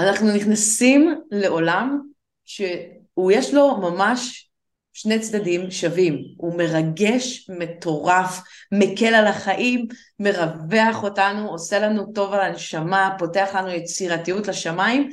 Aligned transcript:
אנחנו 0.00 0.36
נכנסים 0.36 1.20
לעולם 1.30 2.00
שהוא 2.44 3.32
יש 3.32 3.54
לו 3.54 3.76
ממש 3.76 4.50
שני 4.92 5.18
צדדים 5.18 5.70
שווים, 5.70 6.24
הוא 6.36 6.58
מרגש, 6.58 7.50
מטורף, 7.58 8.40
מקל 8.72 9.14
על 9.14 9.26
החיים, 9.26 9.86
מרווח 10.18 11.02
אותנו, 11.02 11.48
עושה 11.48 11.78
לנו 11.78 12.12
טוב 12.14 12.32
על 12.32 12.40
הנשמה, 12.40 13.14
פותח 13.18 13.50
לנו 13.54 13.68
יצירתיות 13.68 14.48
לשמיים, 14.48 15.10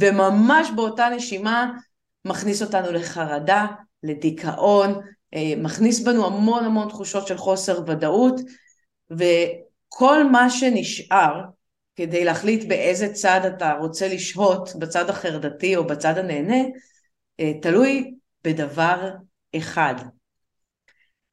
וממש 0.00 0.70
באותה 0.76 1.08
נשימה 1.08 1.70
מכניס 2.24 2.62
אותנו 2.62 2.92
לחרדה, 2.92 3.66
לדיכאון, 4.02 5.00
אה, 5.34 5.52
מכניס 5.56 6.00
בנו 6.00 6.26
המון 6.26 6.64
המון 6.64 6.88
תחושות 6.88 7.26
של 7.26 7.36
חוסר 7.36 7.80
ודאות, 7.86 8.40
וכל 9.10 10.24
מה 10.30 10.50
שנשאר 10.50 11.40
כדי 11.96 12.24
להחליט 12.24 12.68
באיזה 12.68 13.12
צד 13.12 13.40
אתה 13.56 13.72
רוצה 13.72 14.08
לשהות, 14.08 14.70
בצד 14.78 15.10
החרדתי 15.10 15.76
או 15.76 15.86
בצד 15.86 16.18
הנהנה, 16.18 16.62
אה, 17.40 17.52
תלוי 17.62 18.14
בדבר 18.44 19.10
אחד, 19.56 19.94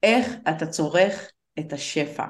איך 0.04 0.34
אתה 0.50 0.66
צורך 0.66 1.32
את 1.60 1.74
השפע. 1.74 2.26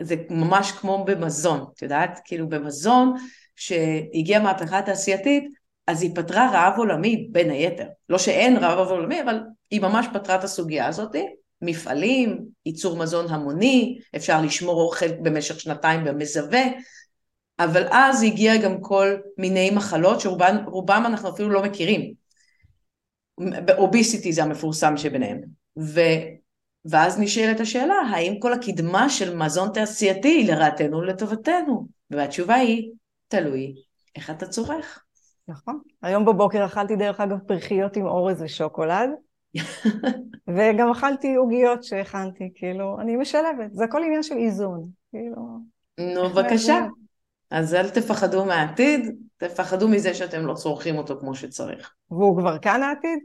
זה 0.00 0.14
ממש 0.30 0.72
כמו 0.72 1.04
במזון, 1.04 1.64
את 1.74 1.82
יודעת? 1.82 2.20
כאילו 2.24 2.48
במזון, 2.48 3.14
שהגיעה 3.56 4.42
מהפכה 4.42 4.82
תעשייתית, 4.82 5.44
אז 5.86 6.02
היא 6.02 6.10
פתרה 6.14 6.50
רעב 6.52 6.78
עולמי 6.78 7.28
בין 7.32 7.50
היתר. 7.50 7.86
לא 8.08 8.18
שאין 8.18 8.56
רעב 8.56 8.88
עולמי, 8.88 9.22
אבל 9.22 9.40
היא 9.70 9.80
ממש 9.80 10.06
פתרה 10.14 10.36
את 10.36 10.44
הסוגיה 10.44 10.86
הזאת. 10.86 11.16
מפעלים, 11.62 12.38
ייצור 12.66 12.96
מזון 12.96 13.26
המוני, 13.28 13.98
אפשר 14.16 14.42
לשמור 14.42 14.82
אוכל 14.82 15.12
במשך 15.12 15.60
שנתיים 15.60 16.04
במזווה, 16.04 16.62
אבל 17.58 17.86
אז 17.90 18.22
הגיע 18.22 18.56
גם 18.56 18.80
כל 18.80 19.16
מיני 19.38 19.70
מחלות 19.70 20.20
שרובם 20.20 21.02
אנחנו 21.06 21.28
אפילו 21.28 21.50
לא 21.50 21.62
מכירים. 21.62 22.12
אוביסיטי 23.78 24.32
זה 24.32 24.42
המפורסם 24.42 24.96
שביניהם. 24.96 25.40
ו, 25.78 26.00
ואז 26.84 27.20
נשאלת 27.20 27.60
השאלה, 27.60 27.94
האם 27.94 28.34
כל 28.40 28.52
הקדמה 28.52 29.08
של 29.10 29.36
מזון 29.36 29.70
תעשייתי 29.74 30.28
היא 30.28 30.52
לרעתנו 30.52 30.98
ולטובתנו? 30.98 31.86
והתשובה 32.10 32.54
היא, 32.54 32.90
תלוי 33.28 33.74
איך 34.16 34.30
אתה 34.30 34.46
צורך. 34.46 35.04
נכון. 35.48 35.80
היום 36.02 36.24
בבוקר 36.24 36.64
אכלתי 36.64 36.96
דרך 36.96 37.20
אגב 37.20 37.38
פרחיות 37.38 37.96
עם 37.96 38.06
אורז 38.06 38.42
ושוקולד, 38.42 39.10
וגם 40.54 40.90
אכלתי 40.90 41.34
עוגיות 41.34 41.84
שהכנתי, 41.84 42.50
כאילו, 42.54 43.00
אני 43.00 43.16
משלבת, 43.16 43.72
זה 43.72 43.84
הכל 43.84 44.02
עניין 44.04 44.22
של 44.22 44.34
איזון, 44.36 44.88
כאילו. 45.10 45.58
נו, 45.98 46.28
בבקשה. 46.28 46.86
אז 47.50 47.74
אל 47.74 47.88
תפחדו 47.88 48.44
מהעתיד, 48.44 49.14
תפחדו 49.36 49.88
מזה 49.88 50.14
שאתם 50.14 50.46
לא 50.46 50.54
צורכים 50.54 50.98
אותו 50.98 51.20
כמו 51.20 51.34
שצריך. 51.34 51.92
והוא 52.10 52.40
כבר 52.40 52.58
כאן 52.58 52.82
העתיד? 52.82 53.18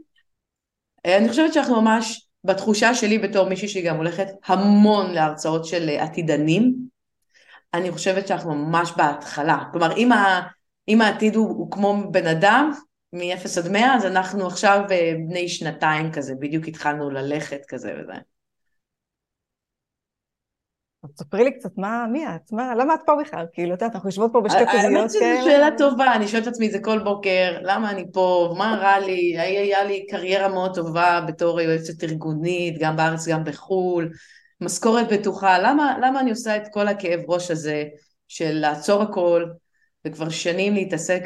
אה, 1.06 1.18
אני 1.18 1.28
חושבת 1.28 1.52
שאנחנו 1.52 1.80
ממש, 1.80 2.28
בתחושה 2.44 2.94
שלי 2.94 3.18
בתור 3.18 3.48
מישהי 3.48 3.68
שהיא 3.68 3.88
גם 3.88 3.96
הולכת 3.96 4.26
המון 4.46 5.12
להרצאות 5.12 5.64
של 5.64 5.88
עתידנים, 5.88 6.74
אני 7.74 7.90
חושבת 7.90 8.28
שאנחנו 8.28 8.54
ממש 8.54 8.92
בהתחלה. 8.96 9.58
כלומר, 9.72 9.96
אם, 9.96 10.12
ה, 10.12 10.42
אם 10.88 11.00
העתיד 11.00 11.36
הוא, 11.36 11.48
הוא 11.48 11.70
כמו 11.70 12.02
בן 12.10 12.26
אדם, 12.26 12.70
מ-0 13.12 13.60
עד 13.64 13.72
100, 13.72 13.94
אז 13.94 14.06
אנחנו 14.06 14.46
עכשיו 14.46 14.80
אה, 14.90 15.12
בני 15.28 15.48
שנתיים 15.48 16.12
כזה, 16.12 16.34
בדיוק 16.40 16.68
התחלנו 16.68 17.10
ללכת 17.10 17.60
כזה 17.68 17.94
וזה. 18.00 18.12
תספרי 21.14 21.44
לי 21.44 21.58
קצת, 21.58 21.70
מה, 21.76 22.06
מי 22.12 22.26
את? 22.26 22.52
מה, 22.52 22.74
למה 22.74 22.94
את 22.94 23.00
פה 23.06 23.12
בכלל? 23.20 23.46
כאילו, 23.52 23.74
את 23.74 23.82
יודעת, 23.82 23.94
אנחנו 23.94 24.08
יושבות 24.08 24.30
פה 24.32 24.40
בשתי 24.40 24.58
קוביות 24.58 24.72
כאלה. 24.72 24.98
האמת 24.98 25.10
שזו 25.10 25.44
שאלה 25.44 25.68
טובה, 25.78 26.14
אני 26.14 26.28
שואלת 26.28 26.48
את 26.48 26.52
עצמי 26.52 26.66
את 26.66 26.72
זה 26.72 26.78
כל 26.78 26.98
בוקר, 26.98 27.58
למה 27.62 27.90
אני 27.90 28.04
פה, 28.12 28.54
מה 28.58 28.78
רע 28.82 28.98
לי, 28.98 29.38
היה 29.38 29.84
לי 29.84 30.06
קריירה 30.06 30.48
מאוד 30.48 30.74
טובה 30.74 31.20
בתור 31.28 31.60
יועצת 31.60 32.04
ארגונית, 32.04 32.78
גם 32.78 32.96
בארץ, 32.96 33.28
גם 33.28 33.44
בחו"ל, 33.44 34.10
משכורת 34.60 35.12
בטוחה, 35.12 35.58
למה, 35.58 35.98
למה 36.02 36.20
אני 36.20 36.30
עושה 36.30 36.56
את 36.56 36.62
כל 36.72 36.88
הכאב 36.88 37.20
ראש 37.28 37.50
הזה 37.50 37.84
של 38.28 38.52
לעצור 38.52 39.02
הכל, 39.02 39.44
וכבר 40.04 40.28
שנים 40.28 40.74
להתעסק 40.74 41.22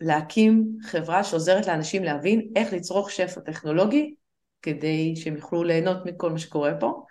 בלהקים 0.00 0.64
חברה 0.82 1.24
שעוזרת 1.24 1.66
לאנשים 1.66 2.04
להבין 2.04 2.48
איך 2.56 2.72
לצרוך 2.72 3.10
שפע 3.10 3.40
טכנולוגי, 3.40 4.14
כדי 4.62 5.16
שהם 5.16 5.36
יוכלו 5.36 5.64
ליהנות 5.64 6.06
מכל 6.06 6.30
מה 6.30 6.38
שקורה 6.38 6.74
פה. 6.80 7.02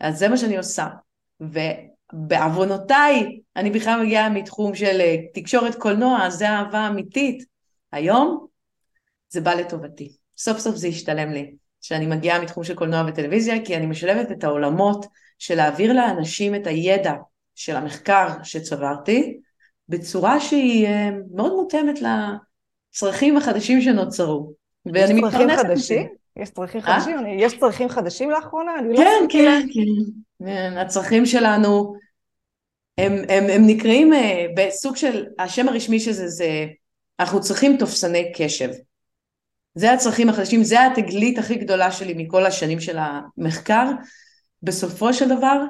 אז 0.00 0.18
זה 0.18 0.28
מה 0.28 0.36
שאני 0.36 0.56
עושה. 0.56 0.86
ובעוונותיי, 1.40 3.40
אני 3.56 3.70
בכלל 3.70 4.02
מגיעה 4.02 4.28
מתחום 4.28 4.74
של 4.74 5.00
אה, 5.00 5.16
תקשורת 5.34 5.74
קולנוע, 5.74 6.30
זה 6.30 6.48
אהבה 6.48 6.88
אמיתית. 6.88 7.44
היום 7.92 8.46
זה 9.28 9.40
בא 9.40 9.54
לטובתי. 9.54 10.16
סוף 10.36 10.58
סוף 10.58 10.76
זה 10.76 10.88
השתלם 10.88 11.32
לי, 11.32 11.54
שאני 11.80 12.06
מגיעה 12.06 12.42
מתחום 12.42 12.64
של 12.64 12.74
קולנוע 12.74 13.04
וטלוויזיה, 13.08 13.64
כי 13.64 13.76
אני 13.76 13.86
משלבת 13.86 14.32
את 14.32 14.44
העולמות 14.44 15.06
של 15.38 15.54
להעביר 15.54 15.92
לאנשים 15.92 16.54
את 16.54 16.66
הידע 16.66 17.14
של 17.54 17.76
המחקר 17.76 18.28
שצברתי, 18.42 19.40
בצורה 19.88 20.40
שהיא 20.40 20.86
אה, 20.86 21.10
מאוד 21.34 21.52
מותאמת 21.52 21.98
לצרכים 22.92 23.36
החדשים 23.36 23.80
שנוצרו. 23.80 24.52
ואני 24.86 25.22
מתפרנסת 25.22 25.64
מזה. 25.72 26.02
יש 26.36 26.50
צרכים 26.50 26.80
אה? 26.80 26.86
חדשים? 26.86 27.16
יש 27.38 27.58
צרכים 27.58 27.88
חדשים 27.88 28.30
לאחרונה? 28.30 28.72
לא 28.82 28.96
כן, 28.96 29.26
כן, 29.28 29.66
כן. 30.38 30.78
הצרכים 30.78 31.26
שלנו, 31.26 31.94
הם, 32.98 33.12
הם, 33.28 33.44
הם 33.50 33.62
נקראים 33.66 34.12
אה, 34.12 34.46
בסוג 34.56 34.96
של, 34.96 35.26
השם 35.38 35.68
הרשמי 35.68 36.00
של 36.00 36.12
זה 36.12 36.28
זה, 36.28 36.66
אנחנו 37.20 37.40
צריכים 37.40 37.76
תופסני 37.76 38.32
קשב. 38.36 38.68
זה 39.74 39.92
הצרכים 39.92 40.28
החדשים, 40.28 40.64
זה 40.64 40.86
התגלית 40.86 41.38
הכי 41.38 41.54
גדולה 41.54 41.92
שלי 41.92 42.14
מכל 42.16 42.46
השנים 42.46 42.80
של 42.80 42.98
המחקר. 42.98 43.90
בסופו 44.62 45.14
של 45.14 45.28
דבר, 45.28 45.60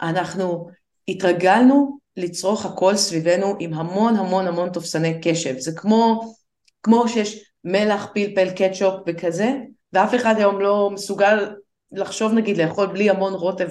אנחנו 0.00 0.68
התרגלנו 1.08 1.98
לצרוך 2.16 2.66
הכל 2.66 2.96
סביבנו 2.96 3.56
עם 3.60 3.74
המון 3.74 4.16
המון 4.16 4.46
המון 4.46 4.70
תופסני 4.72 5.20
קשב. 5.22 5.58
זה 5.58 5.72
כמו, 5.76 6.34
כמו 6.82 7.08
שיש 7.08 7.52
מלח, 7.64 8.08
פלפל, 8.14 8.50
קטשופ 8.50 8.94
וכזה, 9.06 9.52
ואף 9.92 10.14
אחד 10.14 10.34
היום 10.36 10.60
לא 10.60 10.90
מסוגל 10.92 11.54
לחשוב 11.92 12.32
נגיד 12.32 12.56
לאכול 12.56 12.86
בלי 12.86 13.10
המון 13.10 13.34
רוטב 13.34 13.68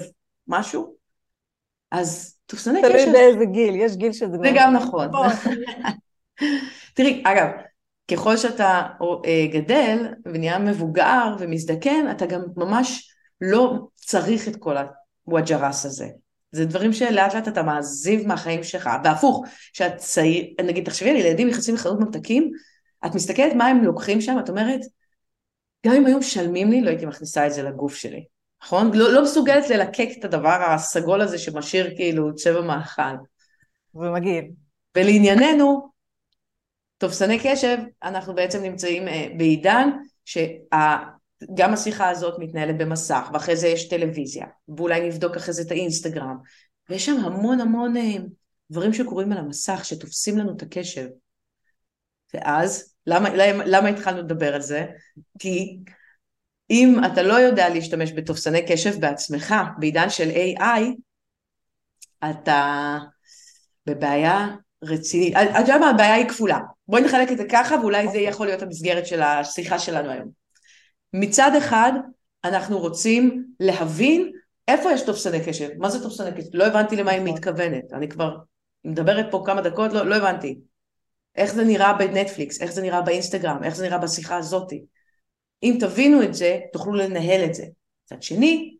משהו, 0.48 0.94
אז 1.90 2.36
תופסני 2.46 2.82
קשב... 2.82 2.88
תלוי 2.88 3.12
באיזה 3.12 3.44
גיל, 3.44 3.74
יש 3.76 3.96
גיל 3.96 4.12
שזה... 4.12 4.36
זה 4.42 4.50
גם 4.54 4.74
נכון. 4.74 5.08
תראי, 6.94 7.22
אגב, 7.26 7.46
ככל 8.10 8.36
שאתה 8.36 8.82
אה, 9.24 9.46
גדל 9.52 10.08
ונהיה 10.24 10.58
מבוגר 10.58 11.36
ומזדקן, 11.38 12.10
אתה 12.10 12.26
גם 12.26 12.42
ממש 12.56 13.12
לא 13.40 13.88
צריך 13.94 14.48
את 14.48 14.56
כל 14.56 14.76
הוואג'רס 15.24 15.86
הזה. 15.86 16.08
זה 16.52 16.64
דברים 16.64 16.92
שלאט 16.92 17.34
לאט 17.34 17.48
אתה 17.48 17.62
מעזיב 17.62 18.26
מהחיים 18.26 18.62
שלך, 18.62 18.90
והפוך, 19.04 19.44
כשאת 19.72 19.96
צעיר, 19.96 20.44
נגיד 20.64 20.84
תחשבי 20.84 21.10
על 21.10 21.16
ילדים 21.16 21.48
נכנסים 21.48 21.74
לחנות 21.74 22.00
ממתקים, 22.00 22.50
את 23.06 23.14
מסתכלת 23.14 23.52
מה 23.54 23.66
הם 23.66 23.84
לוקחים 23.84 24.20
שם, 24.20 24.36
את 24.38 24.48
אומרת, 24.48 24.80
גם 25.86 25.94
אם 25.94 26.06
היו 26.06 26.18
משלמים 26.18 26.70
לי, 26.70 26.80
לא 26.80 26.88
הייתי 26.88 27.06
מכניסה 27.06 27.46
את 27.46 27.52
זה 27.52 27.62
לגוף 27.62 27.94
שלי, 27.94 28.24
נכון? 28.64 28.90
לא, 28.94 29.12
לא 29.12 29.22
מסוגלת 29.22 29.70
ללקק 29.70 30.08
את 30.18 30.24
הדבר 30.24 30.62
הסגול 30.62 31.20
הזה 31.20 31.38
שמשאיר 31.38 31.96
כאילו 31.96 32.34
צבע 32.34 32.60
מאכל. 32.60 33.14
ומגעיל. 33.94 34.44
ולענייננו, 34.96 35.92
תופסני 36.98 37.38
קשב, 37.44 37.76
אנחנו 38.02 38.34
בעצם 38.34 38.62
נמצאים 38.62 39.08
אה, 39.08 39.26
בעידן 39.36 39.88
שגם 40.24 41.72
השיחה 41.72 42.08
הזאת 42.08 42.38
מתנהלת 42.38 42.78
במסך, 42.78 43.30
ואחרי 43.32 43.56
זה 43.56 43.68
יש 43.68 43.88
טלוויזיה, 43.88 44.46
ואולי 44.76 45.08
נבדוק 45.08 45.36
אחרי 45.36 45.54
זה 45.54 45.62
את 45.62 45.70
האינסטגרם, 45.70 46.36
ויש 46.90 47.06
שם 47.06 47.16
המון 47.24 47.60
המון 47.60 47.96
אה, 47.96 48.16
דברים 48.70 48.92
שקורים 48.92 49.32
על 49.32 49.38
המסך 49.38 49.84
שתופסים 49.84 50.38
לנו 50.38 50.56
את 50.56 50.62
הקשב. 50.62 51.06
ואז 52.34 52.91
למה, 53.06 53.28
למה, 53.34 53.64
למה 53.66 53.88
התחלנו 53.88 54.18
לדבר 54.18 54.54
על 54.54 54.60
זה? 54.60 54.86
כי 55.38 55.78
אם 56.70 57.00
אתה 57.12 57.22
לא 57.22 57.34
יודע 57.34 57.68
להשתמש 57.68 58.12
בתופסני 58.12 58.66
קשב 58.66 59.00
בעצמך, 59.00 59.54
בעידן 59.78 60.10
של 60.10 60.30
AI, 60.30 60.82
אתה 62.30 62.98
בבעיה 63.86 64.48
רצינית. 64.82 65.34
אתה 65.36 65.58
יודע 65.58 65.78
מה, 65.78 65.90
הבעיה 65.90 66.14
היא 66.14 66.28
כפולה. 66.28 66.58
בואי 66.88 67.02
נחלק 67.02 67.32
את 67.32 67.38
זה 67.38 67.44
ככה, 67.50 67.76
ואולי 67.80 68.08
זה 68.08 68.18
יכול 68.18 68.46
להיות 68.46 68.62
המסגרת 68.62 69.06
של 69.06 69.22
השיחה 69.22 69.78
שלנו 69.78 70.10
היום. 70.10 70.28
מצד 71.12 71.50
אחד, 71.58 71.92
אנחנו 72.44 72.78
רוצים 72.78 73.44
להבין 73.60 74.32
איפה 74.68 74.92
יש 74.92 75.02
תופסני 75.02 75.44
קשב. 75.46 75.68
מה 75.78 75.90
זה 75.90 76.02
תופסני 76.02 76.32
קשב? 76.32 76.48
לא 76.52 76.66
הבנתי 76.66 76.96
למה 76.96 77.10
היא 77.10 77.20
נכון. 77.20 77.34
מתכוונת. 77.34 77.92
אני 77.92 78.08
כבר 78.08 78.36
מדברת 78.84 79.26
פה 79.30 79.42
כמה 79.46 79.60
דקות, 79.60 79.92
לא, 79.92 80.06
לא 80.06 80.14
הבנתי. 80.14 80.58
איך 81.36 81.54
זה 81.54 81.64
נראה 81.64 81.92
בנטפליקס, 81.92 82.62
איך 82.62 82.72
זה 82.72 82.82
נראה 82.82 83.02
באינסטגרם, 83.02 83.64
איך 83.64 83.76
זה 83.76 83.84
נראה 83.84 83.98
בשיחה 83.98 84.36
הזאתי. 84.36 84.84
אם 85.62 85.76
תבינו 85.80 86.22
את 86.22 86.34
זה, 86.34 86.60
תוכלו 86.72 86.92
לנהל 86.92 87.44
את 87.44 87.54
זה. 87.54 87.66
מצד 88.04 88.22
שני, 88.22 88.76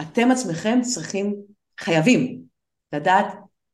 אתם 0.00 0.30
עצמכם 0.30 0.80
צריכים, 0.82 1.34
חייבים, 1.80 2.42
לדעת 2.92 3.26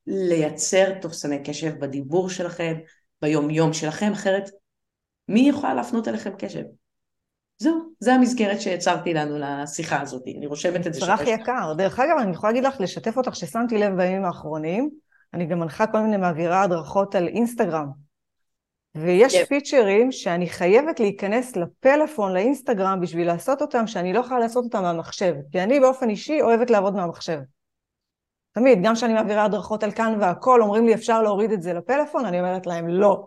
לייצר 0.07 0.99
תופסני 1.01 1.43
קשב 1.45 1.79
בדיבור 1.79 2.31
שלכם, 2.31 2.75
ביום-יום 3.23 3.73
שלכם, 3.73 4.13
אחרת 4.13 4.51
מי 5.29 5.49
יכולה 5.49 5.75
להפנות 5.75 6.09
אליכם 6.09 6.31
קשב? 6.39 6.63
זהו, 7.59 7.93
זה 8.01 8.15
המסגרת 8.15 8.61
שהצרתי 8.61 9.15
לנו 9.15 9.39
לשיחה 9.39 10.01
הזאת, 10.01 10.23
אני 10.37 10.47
רושמת 10.47 10.87
את 10.87 10.95
זה. 10.95 11.01
צרך 11.01 11.21
יקר. 11.27 11.75
דרך 11.77 11.99
אגב, 11.99 12.19
אני 12.21 12.31
יכולה 12.33 12.53
להגיד 12.53 12.69
לך, 12.69 12.81
לשתף 12.81 13.17
אותך 13.17 13.37
ששמתי 13.37 13.79
לב 13.79 13.97
בימים 13.97 14.25
האחרונים, 14.25 14.91
אני 15.35 15.47
גם 15.47 15.59
מנחה 15.59 15.87
כל 15.87 16.01
מיני 16.01 16.17
מעבירה 16.17 16.63
הדרכות 16.63 17.15
על 17.15 17.29
אינסטגרם. 17.29 17.87
ויש 18.95 19.35
yep. 19.35 19.47
פיצ'רים 19.47 20.13
שאני 20.13 20.49
חייבת 20.49 21.01
להיכנס 21.01 21.57
לפלאפון, 21.57 22.33
לאינסטגרם, 22.33 23.01
בשביל 23.01 23.27
לעשות 23.27 23.63
אותם, 23.63 23.87
שאני 23.87 24.13
לא 24.13 24.21
יכולה 24.21 24.41
לעשות 24.41 24.65
אותם 24.65 24.83
מהמחשב. 24.83 25.35
כי 25.53 25.63
אני 25.63 25.81
באופן 25.81 26.09
אישי 26.09 26.41
אוהבת 26.43 26.71
לעבוד 26.71 26.95
מהמחשב. 26.95 27.39
תמיד, 28.53 28.79
גם 28.83 28.95
כשאני 28.95 29.15
מעבירה 29.15 29.45
הדרכות 29.45 29.83
על 29.83 29.91
כאן 29.91 30.17
והכל, 30.21 30.63
אומרים 30.63 30.87
לי 30.87 30.95
אפשר 30.95 31.23
להוריד 31.23 31.53
את 31.53 31.63
זה 31.63 31.73
לפלאפון, 31.73 32.25
אני 32.25 32.41
אומרת 32.41 32.67
להם 32.67 32.89
לא. 32.89 33.27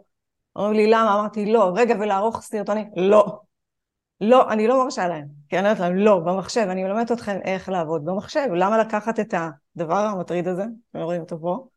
אומרים 0.55 0.73
לי 0.73 0.87
למה? 0.87 1.13
אמרתי 1.19 1.51
לא. 1.53 1.71
רגע, 1.75 1.95
ולערוך 1.99 2.41
סרטונים? 2.41 2.89
לא. 2.95 3.39
לא, 4.21 4.51
אני 4.51 4.67
לא 4.67 4.83
מרשה 4.83 5.07
להם. 5.07 5.27
כי 5.49 5.59
אני 5.59 5.65
אומרת 5.67 5.79
להם 5.79 5.95
לא, 5.95 6.19
במחשב, 6.19 6.67
אני 6.69 6.83
מלמדת 6.83 7.11
אתכם 7.11 7.39
איך 7.43 7.69
לעבוד 7.69 8.05
במחשב. 8.05 8.47
למה 8.55 8.77
לקחת 8.77 9.19
את 9.19 9.33
הדבר 9.33 9.97
המטריד 9.97 10.47
הזה, 10.47 10.63
רואים 10.93 11.21
אותו 11.21 11.39
פה, 11.41 11.67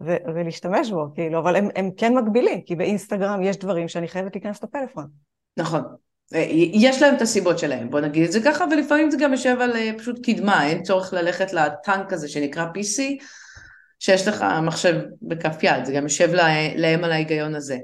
ו- 0.00 0.16
ולהשתמש 0.34 0.90
בו, 0.90 1.06
כאילו, 1.14 1.38
אבל 1.38 1.56
הם, 1.56 1.68
הם 1.76 1.90
כן 1.96 2.14
מגבילים, 2.14 2.60
כי 2.62 2.76
באינסטגרם 2.76 3.42
יש 3.42 3.56
דברים 3.56 3.88
שאני 3.88 4.08
חייבת 4.08 4.34
להיכנס 4.34 4.64
לפלאפון. 4.64 5.06
נכון. 5.56 5.82
אה, 6.34 6.46
יש 6.72 7.02
להם 7.02 7.14
את 7.14 7.22
הסיבות 7.22 7.58
שלהם, 7.58 7.90
בוא 7.90 8.00
נגיד 8.00 8.24
את 8.24 8.32
זה 8.32 8.40
ככה, 8.44 8.64
ולפעמים 8.70 9.10
זה 9.10 9.16
גם 9.20 9.32
יושב 9.32 9.56
על 9.60 9.76
אה, 9.76 9.90
פשוט 9.98 10.26
קדמה, 10.26 10.66
אין 10.66 10.82
צורך 10.82 11.12
ללכת 11.12 11.52
לטנק 11.52 12.12
הזה 12.12 12.28
שנקרא 12.28 12.64
PC, 12.64 13.24
שיש 13.98 14.28
לך 14.28 14.44
מחשב 14.62 15.00
בכף 15.22 15.62
יד, 15.62 15.84
זה 15.84 15.92
גם 15.92 16.02
יושב 16.02 16.28
להם 16.76 17.04
על 17.04 17.12
ההיגיון 17.12 17.54
הזה. 17.54 17.76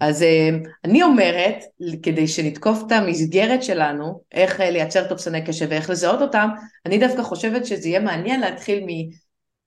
אז 0.00 0.22
אה, 0.22 0.48
אני 0.84 1.02
אומרת, 1.02 1.64
כדי 2.02 2.28
שנתקוף 2.28 2.82
את 2.86 2.92
המסגרת 2.92 3.62
שלנו, 3.62 4.20
איך 4.32 4.60
לייצר 4.60 5.08
תופסני 5.08 5.44
קשב 5.44 5.66
ואיך 5.70 5.90
לזהות 5.90 6.22
אותם, 6.22 6.48
אני 6.86 6.98
דווקא 6.98 7.22
חושבת 7.22 7.66
שזה 7.66 7.88
יהיה 7.88 8.00
מעניין 8.00 8.40
להתחיל 8.40 8.84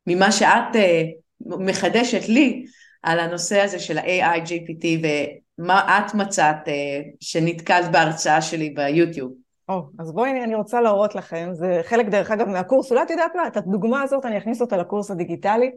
ממה 0.08 0.32
שאת 0.32 0.76
מחדשת 1.42 2.30
לי 2.30 2.66
על 3.04 3.20
הנושא 3.20 3.62
הזה 3.62 3.80
של 3.80 3.98
ה-AI, 3.98 4.48
GPT 4.48 4.86
מה 5.58 6.00
את 6.00 6.14
מצאת 6.14 6.68
אה, 6.68 7.02
שנתקלת 7.20 7.92
בהרצאה 7.92 8.42
שלי 8.42 8.70
ביוטיוב? 8.70 9.32
או, 9.70 9.80
oh, 9.80 10.02
אז 10.02 10.12
בואי, 10.12 10.44
אני 10.44 10.56
רוצה 10.56 10.82
להראות 10.82 11.16
לכם, 11.16 11.50
זה 11.54 11.82
חלק 11.84 12.06
דרך 12.06 12.32
אגב 12.32 12.48
מהקורס, 12.48 12.92
אולי 12.92 13.04
את 13.04 13.10
יודעת 13.10 13.32
מה, 13.36 13.48
את 13.48 13.58
הדוגמה 13.58 14.02
הזאת 14.02 14.26
אני 14.26 14.38
אכניס 14.38 14.62
אותה 14.62 14.78
לקורס 14.78 15.12
הדיגיטלי, 15.12 15.72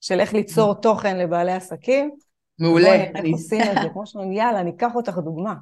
של 0.00 0.20
איך 0.20 0.34
ליצור 0.34 0.74
תוכן 0.74 1.18
לבעלי 1.18 1.52
עסקים. 1.52 2.10
מעולה. 2.58 2.88
בואי, 2.88 2.98
איך 3.14 3.32
עושים 3.32 3.60
את 3.60 3.82
זה, 3.82 3.88
כמו 3.92 4.06
שאומרים, 4.06 4.32
יאללה, 4.32 4.60
אני 4.60 4.70
אקח 4.70 4.94
אותך 4.94 5.18
דוגמה. 5.18 5.54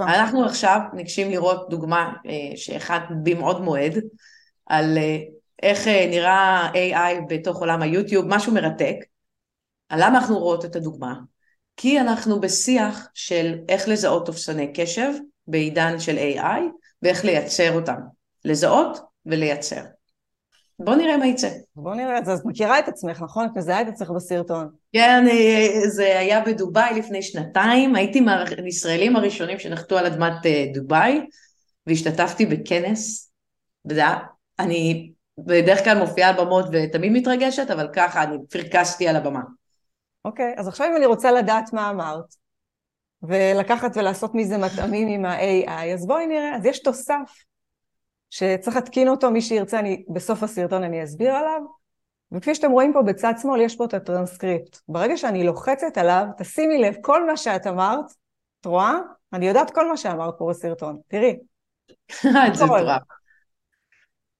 אנחנו 0.00 0.44
עכשיו 0.44 0.80
ניגשים 0.92 1.30
לראות 1.30 1.70
דוגמה 1.70 2.12
אה, 2.26 2.56
שאחד 2.56 3.00
במעוד 3.22 3.60
מועד, 3.60 3.94
על 4.66 4.98
איך 5.62 5.88
נראה 5.88 6.70
AI 6.72 7.24
בתוך 7.28 7.60
עולם 7.60 7.82
היוטיוב, 7.82 8.26
משהו 8.28 8.54
מרתק. 8.54 8.96
למה 9.92 10.18
אנחנו 10.18 10.38
רואות 10.38 10.64
את 10.64 10.76
הדוגמה? 10.76 11.14
כי 11.76 12.00
אנחנו 12.00 12.40
בשיח 12.40 13.08
של 13.14 13.58
איך 13.68 13.88
לזהות 13.88 14.26
תופסני 14.26 14.72
קשב 14.72 15.12
בעידן 15.46 16.00
של 16.00 16.18
AI 16.18 16.60
ואיך 17.02 17.24
לייצר 17.24 17.74
אותם. 17.74 17.98
לזהות 18.44 18.98
ולייצר. 19.26 19.80
בוא 20.78 20.94
נראה 20.94 21.16
מה 21.16 21.26
יצא. 21.26 21.50
בוא 21.76 21.94
נראה 21.94 22.18
את 22.18 22.24
זה. 22.24 22.32
אז 22.32 22.46
מכירה 22.46 22.78
את 22.78 22.88
עצמך, 22.88 23.22
נכון? 23.22 23.46
את 23.46 23.50
מזהה 23.56 23.82
את 23.82 23.88
עצמך 23.88 24.10
בסרטון. 24.10 24.68
כן, 24.92 25.24
זה 25.88 26.18
היה 26.18 26.40
בדובאי 26.40 26.98
לפני 26.98 27.22
שנתיים. 27.22 27.94
הייתי 27.94 28.20
מהישראלים 28.20 29.16
הראשונים 29.16 29.58
שנחתו 29.58 29.98
על 29.98 30.06
אדמת 30.06 30.46
אה, 30.46 30.64
דובאי, 30.74 31.20
והשתתפתי 31.86 32.46
בכנס. 32.46 33.32
אני 34.58 35.10
בדרך 35.38 35.84
כלל 35.84 35.98
מופיעה 35.98 36.30
על 36.30 36.44
במות 36.44 36.64
ותמיד 36.72 37.12
מתרגשת, 37.12 37.70
אבל 37.70 37.88
ככה 37.92 38.22
אני 38.22 38.36
פרקסתי 38.50 39.08
על 39.08 39.16
הבמה. 39.16 39.42
אוקיי, 40.24 40.54
אז 40.56 40.68
עכשיו 40.68 40.86
אם 40.86 40.96
אני 40.96 41.06
רוצה 41.06 41.32
לדעת 41.32 41.72
מה 41.72 41.90
אמרת, 41.90 42.34
ולקחת 43.22 43.96
ולעשות 43.96 44.34
מזה 44.34 44.58
מטעמים 44.58 45.08
עם 45.08 45.24
ה-AI, 45.24 45.94
אז 45.94 46.06
בואי 46.06 46.26
נראה, 46.26 46.56
אז 46.56 46.66
יש 46.66 46.82
תוסף 46.82 47.32
שצריך 48.30 48.76
להתקין 48.76 49.08
אותו, 49.08 49.30
מי 49.30 49.42
שירצה, 49.42 49.78
אני, 49.78 50.04
בסוף 50.08 50.42
הסרטון 50.42 50.82
אני 50.82 51.04
אסביר 51.04 51.34
עליו, 51.34 51.60
וכפי 52.32 52.54
שאתם 52.54 52.70
רואים 52.70 52.92
פה 52.92 53.02
בצד 53.02 53.34
שמאל, 53.42 53.60
יש 53.60 53.76
פה 53.76 53.84
את 53.84 53.94
הטרנסקריפט. 53.94 54.78
ברגע 54.88 55.16
שאני 55.16 55.44
לוחצת 55.44 55.98
עליו, 55.98 56.26
תשימי 56.38 56.78
לב, 56.78 56.94
כל 57.00 57.26
מה 57.26 57.36
שאת 57.36 57.66
אמרת, 57.66 58.04
את 58.60 58.66
רואה? 58.66 58.94
אני 59.32 59.48
יודעת 59.48 59.70
כל 59.70 59.88
מה 59.88 59.96
שאמרת 59.96 60.34
פה 60.38 60.46
בסרטון, 60.50 60.98
תראי. 61.08 61.36
זה 62.54 62.64
מטורף. 62.64 63.02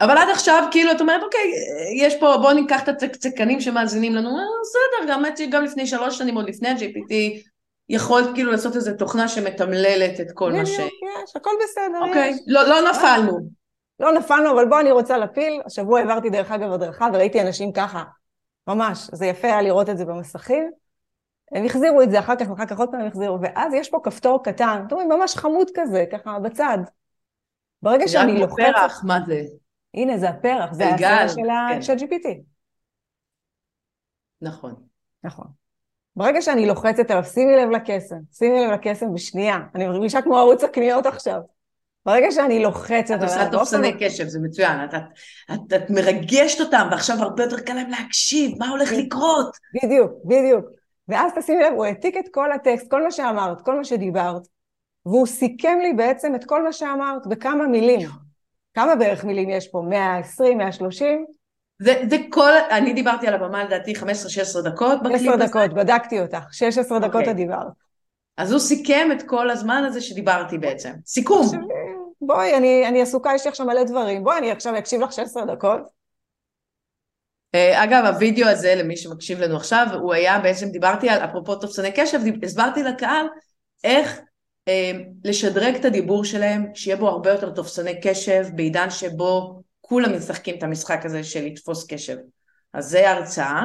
אבל 0.00 0.18
עד 0.18 0.28
עכשיו 0.32 0.68
כאילו 0.70 0.92
את 0.92 1.00
אומרת 1.00 1.22
אוקיי 1.22 1.52
יש 1.96 2.20
פה 2.20 2.36
בואו 2.36 2.52
ניקח 2.52 2.82
את 2.82 2.88
הצקצקנים 2.88 3.60
שמאזינים 3.60 4.14
לנו. 4.14 4.28
אה, 4.28 4.44
בסדר 4.62 5.12
גם, 5.12 5.22
גם 5.50 5.64
לפני 5.64 5.86
שלוש 5.86 6.18
שנים 6.18 6.36
עוד 6.36 6.48
לפני 6.48 6.68
ה-GPT 6.68 7.14
יכולת 7.88 8.26
כאילו 8.34 8.52
לעשות 8.52 8.76
איזה 8.76 8.94
תוכנה 8.94 9.28
שמתמללת 9.28 10.20
את 10.20 10.26
כל 10.34 10.52
מה 10.52 10.66
ש... 10.66 10.70
יש 10.70 11.36
הכל 11.36 11.50
בסדר 11.64 12.08
אוקיי 12.08 12.30
יש. 12.30 12.40
לא, 12.46 12.68
לא 12.68 12.90
נפלנו. 12.90 13.38
לא 14.00 14.12
נפלנו 14.12 14.50
אבל 14.50 14.68
בוא 14.68 14.80
אני 14.80 14.92
רוצה 14.92 15.18
להפיל. 15.18 15.60
השבוע 15.66 16.00
העברתי 16.00 16.30
דרך 16.30 16.50
אגב 16.50 16.72
הדרכה 16.72 17.08
וראיתי 17.12 17.40
אנשים 17.40 17.72
ככה 17.72 18.04
ממש. 18.66 19.10
זה 19.12 19.26
יפה 19.26 19.48
היה 19.48 19.62
לראות 19.62 19.88
את 19.90 19.98
זה 19.98 20.04
במסכים. 20.04 20.70
הם 21.52 21.64
החזירו 21.64 22.02
את 22.02 22.10
זה 22.10 22.18
אחר 22.18 22.36
כך 22.36 22.50
ואחר 22.50 22.66
כך 22.66 22.78
עוד 22.78 22.90
פעם 22.90 23.00
הם 23.00 23.06
החזירו 23.06 23.38
ואז 23.40 23.74
יש 23.74 23.90
פה 23.90 23.98
כפתור 24.04 24.42
קטן. 24.44 24.82
אתם 24.86 24.94
רואים 24.94 25.08
ממש 25.08 25.36
חמוד 25.36 25.70
כזה 25.74 26.04
ככה 26.12 26.38
בצד. 26.38 26.78
ברגע 27.82 28.08
שאני 28.08 28.40
לוחצת... 28.40 29.04
מה 29.04 29.18
זה? 29.26 29.42
הנה, 29.96 30.18
זה 30.18 30.28
הפרח, 30.28 30.72
זה 30.72 30.88
הסרט 30.88 31.30
של 31.30 31.42
כן. 31.42 31.50
ה-GPT. 31.50 32.28
נכון. 34.40 34.74
נכון. 35.24 35.46
ברגע 36.16 36.42
שאני 36.42 36.66
לוחצת 36.66 37.10
עליו, 37.10 37.24
שימי 37.24 37.56
לב 37.56 37.70
לקסם, 37.70 38.16
שימי 38.32 38.64
לב 38.64 38.70
לקסם 38.70 39.14
בשנייה, 39.14 39.58
אני 39.74 39.86
מרגישה 39.86 40.22
כמו 40.22 40.38
ערוץ 40.38 40.64
הקניות 40.64 41.06
עכשיו. 41.06 41.40
ברגע 42.06 42.30
שאני 42.30 42.62
לוחצת. 42.62 43.14
את 43.14 43.22
עושה 43.22 43.50
תופסני 43.50 43.92
קשב, 44.00 44.26
זה 44.26 44.40
מצוין, 44.40 44.84
את, 44.84 44.94
את, 44.94 45.00
את, 45.52 45.72
את 45.72 45.90
מרגשת 45.90 46.60
אותם, 46.60 46.88
ועכשיו 46.90 47.16
הרבה 47.18 47.42
יותר 47.42 47.60
קל 47.60 47.72
להם 47.72 47.90
להקשיב, 47.90 48.58
מה 48.58 48.68
הולך 48.68 48.92
לקרות? 48.92 49.56
בדיוק, 49.74 50.12
בדיוק. 50.24 50.64
ואז 51.08 51.32
תשימי 51.38 51.62
לב, 51.62 51.72
הוא 51.72 51.84
העתיק 51.84 52.16
את 52.16 52.28
כל 52.30 52.52
הטקסט, 52.52 52.90
כל 52.90 53.04
מה 53.04 53.10
שאמרת, 53.10 53.60
כל 53.60 53.76
מה 53.76 53.84
שדיברת, 53.84 54.42
והוא 55.06 55.26
סיכם 55.26 55.78
לי 55.82 55.92
בעצם 55.92 56.34
את 56.34 56.44
כל 56.44 56.64
מה 56.64 56.72
שאמרת 56.72 57.26
בכמה 57.26 57.66
מילים. 57.66 58.25
כמה 58.76 58.96
בערך 58.96 59.24
מילים 59.24 59.50
יש 59.50 59.68
פה? 59.68 59.82
120, 59.88 60.58
130? 60.58 61.26
זה, 61.78 62.02
זה 62.10 62.16
כל, 62.30 62.52
אני 62.70 62.92
דיברתי 62.92 63.26
על 63.26 63.34
הבמה 63.34 63.64
לדעתי 63.64 63.92
15-16 63.94 64.04
דקות 64.64 65.02
בקליפ 65.02 65.32
הזה. 65.32 65.44
10 65.44 65.46
דקות, 65.46 65.74
בדקתי 65.74 66.20
אותך, 66.20 66.52
16 66.52 66.98
דקות 66.98 67.14
אוקיי. 67.14 67.30
את 67.30 67.36
דיברת. 67.36 67.66
אז 68.36 68.52
הוא 68.52 68.60
סיכם 68.60 69.08
את 69.12 69.22
כל 69.22 69.50
הזמן 69.50 69.84
הזה 69.86 70.00
שדיברתי 70.00 70.58
בעצם. 70.58 70.92
סיכום. 71.06 71.44
עכשיו, 71.44 71.60
בואי, 72.20 72.56
אני, 72.56 72.88
אני 72.88 73.02
עסוקה, 73.02 73.30
יש 73.34 73.44
לי 73.44 73.50
עכשיו 73.50 73.66
מלא 73.66 73.84
דברים. 73.84 74.24
בואי, 74.24 74.38
אני 74.38 74.50
עכשיו 74.50 74.78
אקשיב 74.78 75.00
לך 75.00 75.12
16 75.12 75.44
דקות. 75.44 75.80
אה, 77.54 77.84
אגב, 77.84 78.04
הווידאו 78.04 78.48
הזה, 78.48 78.74
למי 78.74 78.96
שמקשיב 78.96 79.40
לנו 79.40 79.56
עכשיו, 79.56 79.86
הוא 80.00 80.14
היה 80.14 80.38
בעצם, 80.38 80.68
דיברתי 80.68 81.08
על, 81.08 81.18
אפרופו 81.18 81.56
תופסני 81.56 81.92
קשב, 81.92 82.18
הסברתי 82.42 82.82
לקהל 82.82 83.26
איך 83.84 84.20
לשדרג 85.24 85.74
את 85.74 85.84
הדיבור 85.84 86.24
שלהם, 86.24 86.66
שיהיה 86.74 86.96
בו 86.96 87.08
הרבה 87.08 87.30
יותר 87.30 87.50
תופסני 87.50 88.00
קשב, 88.00 88.46
בעידן 88.54 88.90
שבו 88.90 89.62
כולם 89.80 90.16
משחקים 90.16 90.58
את 90.58 90.62
המשחק 90.62 91.00
הזה 91.04 91.24
של 91.24 91.44
לתפוס 91.44 91.86
קשב. 91.88 92.16
אז 92.72 92.86
זה 92.86 93.10
הרצאה. 93.10 93.62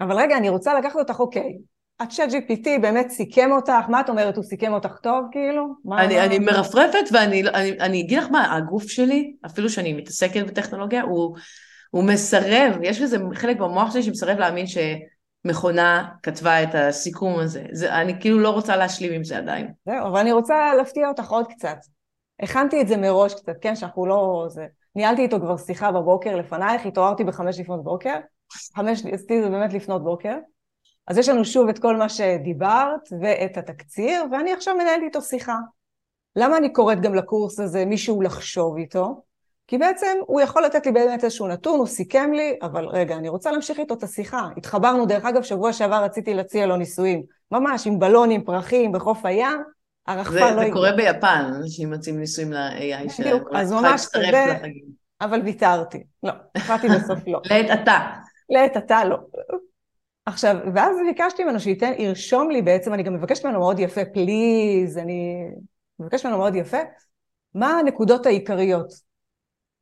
אבל 0.00 0.16
רגע, 0.16 0.36
אני 0.36 0.48
רוצה 0.48 0.74
לקחת 0.74 0.96
אותך, 0.96 1.20
אוקיי. 1.20 1.58
הצ'אט 2.00 2.30
GPT 2.30 2.68
באמת 2.82 3.10
סיכם 3.10 3.50
אותך, 3.52 3.88
מה 3.88 4.00
את 4.00 4.08
אומרת, 4.08 4.36
הוא 4.36 4.44
סיכם 4.44 4.72
אותך 4.72 4.96
טוב 5.02 5.24
כאילו? 5.32 5.66
מה, 5.84 6.04
אני, 6.04 6.16
מה... 6.16 6.24
אני 6.24 6.38
מרפרפת 6.38 7.04
ואני 7.12 7.42
אני, 7.48 7.70
אני 7.80 8.00
אגיד 8.00 8.18
לך 8.18 8.26
מה, 8.30 8.56
הגוף 8.56 8.88
שלי, 8.88 9.34
אפילו 9.46 9.70
שאני 9.70 9.92
מתעסקת 9.92 10.46
בטכנולוגיה, 10.46 11.02
הוא, 11.02 11.36
הוא 11.90 12.04
מסרב, 12.04 12.78
יש 12.82 13.02
איזה 13.02 13.18
חלק 13.34 13.56
במוח 13.56 13.92
שלי 13.92 14.02
שמסרב 14.02 14.38
להאמין 14.38 14.66
ש... 14.66 14.78
מכונה 15.46 16.08
כתבה 16.22 16.62
את 16.62 16.68
הסיכום 16.74 17.38
הזה. 17.38 17.64
זה, 17.72 17.94
אני 17.94 18.20
כאילו 18.20 18.40
לא 18.40 18.50
רוצה 18.50 18.76
להשלים 18.76 19.12
עם 19.12 19.24
זה 19.24 19.38
עדיין. 19.38 19.72
זהו, 19.86 20.06
אבל 20.08 20.20
אני 20.20 20.32
רוצה 20.32 20.74
להפתיע 20.74 21.08
אותך 21.08 21.30
עוד 21.30 21.46
קצת. 21.46 21.76
הכנתי 22.42 22.80
את 22.80 22.88
זה 22.88 22.96
מראש 22.96 23.34
קצת, 23.34 23.52
כן, 23.60 23.76
שאנחנו 23.76 24.06
לא... 24.06 24.46
זה... 24.48 24.66
ניהלתי 24.96 25.22
איתו 25.22 25.40
כבר 25.40 25.56
שיחה 25.56 25.92
בבוקר 25.92 26.36
לפנייך, 26.36 26.86
התעוררתי 26.86 27.24
בחמש 27.24 27.60
לפנות 27.60 27.84
בוקר. 27.84 28.14
חמש, 28.76 29.06
עשיתי 29.12 29.42
זה 29.42 29.48
באמת 29.48 29.72
לפנות 29.72 30.04
בוקר. 30.04 30.36
אז 31.06 31.18
יש 31.18 31.28
לנו 31.28 31.44
שוב 31.44 31.68
את 31.68 31.78
כל 31.78 31.96
מה 31.96 32.08
שדיברת 32.08 33.08
ואת 33.20 33.56
התקציר, 33.56 34.24
ואני 34.32 34.52
עכשיו 34.52 34.74
מנהלת 34.74 35.02
איתו 35.02 35.22
שיחה. 35.22 35.56
למה 36.36 36.56
אני 36.56 36.72
קוראת 36.72 37.00
גם 37.00 37.14
לקורס 37.14 37.60
הזה 37.60 37.84
מישהו 37.84 38.22
לחשוב 38.22 38.76
איתו? 38.76 39.22
כי 39.66 39.78
בעצם 39.78 40.16
הוא 40.26 40.40
יכול 40.40 40.64
לתת 40.64 40.86
לי 40.86 40.92
באמת 40.92 41.24
איזשהו 41.24 41.48
נתון, 41.48 41.78
הוא 41.78 41.86
סיכם 41.86 42.32
לי, 42.32 42.58
אבל 42.62 42.86
רגע, 42.86 43.16
אני 43.16 43.28
רוצה 43.28 43.50
להמשיך 43.50 43.78
איתו 43.78 43.94
את 43.94 44.02
השיחה. 44.02 44.48
התחברנו, 44.56 45.06
דרך 45.06 45.24
אגב, 45.24 45.42
שבוע 45.42 45.72
שעבר 45.72 46.04
רציתי 46.04 46.34
להציע 46.34 46.66
לו 46.66 46.76
נישואים. 46.76 47.22
ממש, 47.52 47.86
עם 47.86 47.98
בלונים, 47.98 48.44
פרחים, 48.44 48.92
בחוף 48.92 49.24
הים, 49.24 49.62
הרחפן 50.06 50.56
לא... 50.56 50.64
זה 50.64 50.68
קורה 50.72 50.92
ביפן, 50.92 51.44
אנשים 51.56 51.90
מציעים 51.90 52.20
נישואים 52.20 52.52
ל-AI 52.52 53.10
שלהם. 53.10 53.30
בדיוק, 53.30 53.48
אז 53.54 53.72
ממש 53.72 54.06
כזה, 54.06 54.56
אבל 55.20 55.40
ויתרתי. 55.44 56.04
לא, 56.22 56.32
החלטתי 56.54 56.88
בסוף 56.88 57.18
לא. 57.26 57.40
לעת 57.50 57.70
עתה. 57.70 57.98
לעת 58.50 58.76
עתה 58.76 59.04
לא. 59.04 59.16
עכשיו, 60.26 60.56
ואז 60.74 60.96
ביקשתי 61.06 61.44
ממנו 61.44 61.60
שייתן, 61.60 61.92
ירשום 61.98 62.50
לי 62.50 62.62
בעצם, 62.62 62.94
אני 62.94 63.02
גם 63.02 63.14
מבקשת 63.14 63.44
ממנו 63.44 63.58
מאוד 63.58 63.78
יפה, 63.78 64.04
פליז, 64.04 64.98
אני 64.98 65.48
מבקשת 65.98 66.26
ממנו 66.26 66.38
מאוד 66.38 66.54
יפה, 66.54 66.80
מה 67.54 67.78
הנקודות 67.78 68.26
העיקריות. 68.26 69.05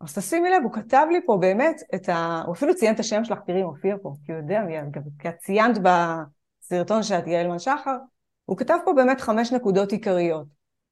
אז 0.05 0.19
תשימי 0.19 0.51
לב, 0.51 0.63
הוא 0.63 0.73
כתב 0.73 1.07
לי 1.13 1.21
פה 1.27 1.37
באמת 1.41 1.81
את 1.95 2.09
ה... 2.09 2.43
הוא 2.47 2.55
אפילו 2.55 2.75
ציין 2.75 2.95
את 2.95 3.01
השם 3.01 3.25
שלך, 3.25 3.39
תראי, 3.47 3.63
מופיע 3.63 3.97
פה, 4.03 4.13
כי 4.27 4.33
הוא 4.33 4.41
יודע 4.41 4.61
מי 4.61 4.79
את, 4.79 4.85
כי 5.19 5.29
את 5.29 5.37
ציינת 5.39 5.79
בסרטון 5.79 7.03
שאת 7.03 7.27
יעלמן 7.27 7.59
שחר, 7.59 7.97
הוא 8.45 8.57
כתב 8.57 8.79
פה 8.85 8.93
באמת 8.93 9.21
חמש 9.21 9.53
נקודות 9.53 9.93
עיקריות. 9.93 10.47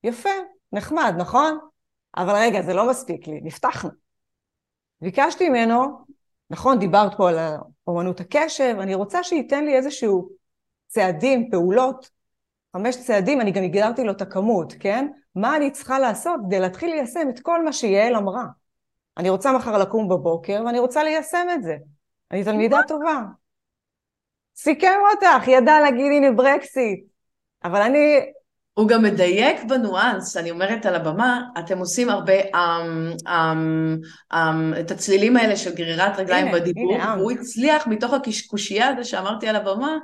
יפה, 0.05 0.31
נחמד, 0.73 1.15
נכון? 1.19 1.59
אבל 2.17 2.35
רגע, 2.35 2.63
זה 2.63 2.75
לא 2.75 2.91
מספיק 2.91 3.27
לי, 3.27 3.41
נפתחנו. 3.43 3.91
ביקשתי 5.01 5.49
ממנו, 5.49 6.05
נכון, 6.51 6.79
דיברת 6.79 7.17
פה 7.17 7.31
על 7.31 7.39
אומנות 7.87 8.21
הקשב, 8.21 8.77
אני 8.81 8.95
רוצה 8.95 9.23
שייתן 9.23 9.65
לי 9.65 9.77
איזשהו 9.77 10.29
צעדים, 10.87 11.51
פעולות, 11.51 12.11
חמש 12.77 12.97
צעדים, 12.97 13.41
אני 13.41 13.51
גם 13.51 13.63
הגדרתי 13.63 14.05
לו 14.05 14.13
את 14.13 14.23
הכמות, 14.23 14.73
כן? 14.81 15.09
מה 15.35 15.57
אני 15.57 15.71
צריכה 15.71 15.99
לעשות 15.99 16.41
כדי 16.47 16.61
להתחיל 16.61 16.91
ליישם 16.91 17.29
את 17.31 17.41
כל 17.41 17.65
מה 17.65 17.73
שיעל 17.73 18.17
אמרה. 18.17 18.45
אני 19.19 19.31
רוצה 19.31 19.53
מחר 19.53 19.79
לקום 19.79 20.09
בבוקר 20.09 20.63
ואני 20.67 20.79
רוצה 20.79 21.05
ליישם 21.05 21.47
את 21.55 21.63
זה. 21.63 21.77
אני 22.31 22.45
תלמידה 22.45 22.79
טובה. 22.89 23.23
סיכם 24.57 24.99
אותך, 25.11 25.49
ידע 25.49 25.81
להגיד 25.81 26.13
הנה 26.17 26.33
ברקסיט. 26.33 27.05
אבל 27.65 27.83
אני... 27.83 28.21
הוא 28.75 28.89
גם 28.89 29.03
מדייק 29.03 29.65
בניואנס, 29.69 30.37
אני 30.37 30.51
אומרת 30.51 30.87
על 30.87 30.95
הבמה, 30.95 31.43
אתם 31.59 31.79
עושים 31.79 32.09
הרבה 32.11 32.41
um, 32.41 33.27
um, 33.27 34.33
um, 34.33 34.81
את 34.81 34.91
הצלילים 34.91 35.37
האלה 35.37 35.57
של 35.57 35.75
גרירת 35.75 36.19
רגליים 36.19 36.47
הנה, 36.47 36.61
בדיבור, 36.61 36.95
הנה, 36.95 37.15
והוא 37.19 37.33
הצליח 37.33 37.87
מתוך 37.87 38.13
הקשקושייה 38.13 38.89
הזה 38.89 39.05
שאמרתי 39.05 39.49
על 39.49 39.57
הבמה, 39.57 39.99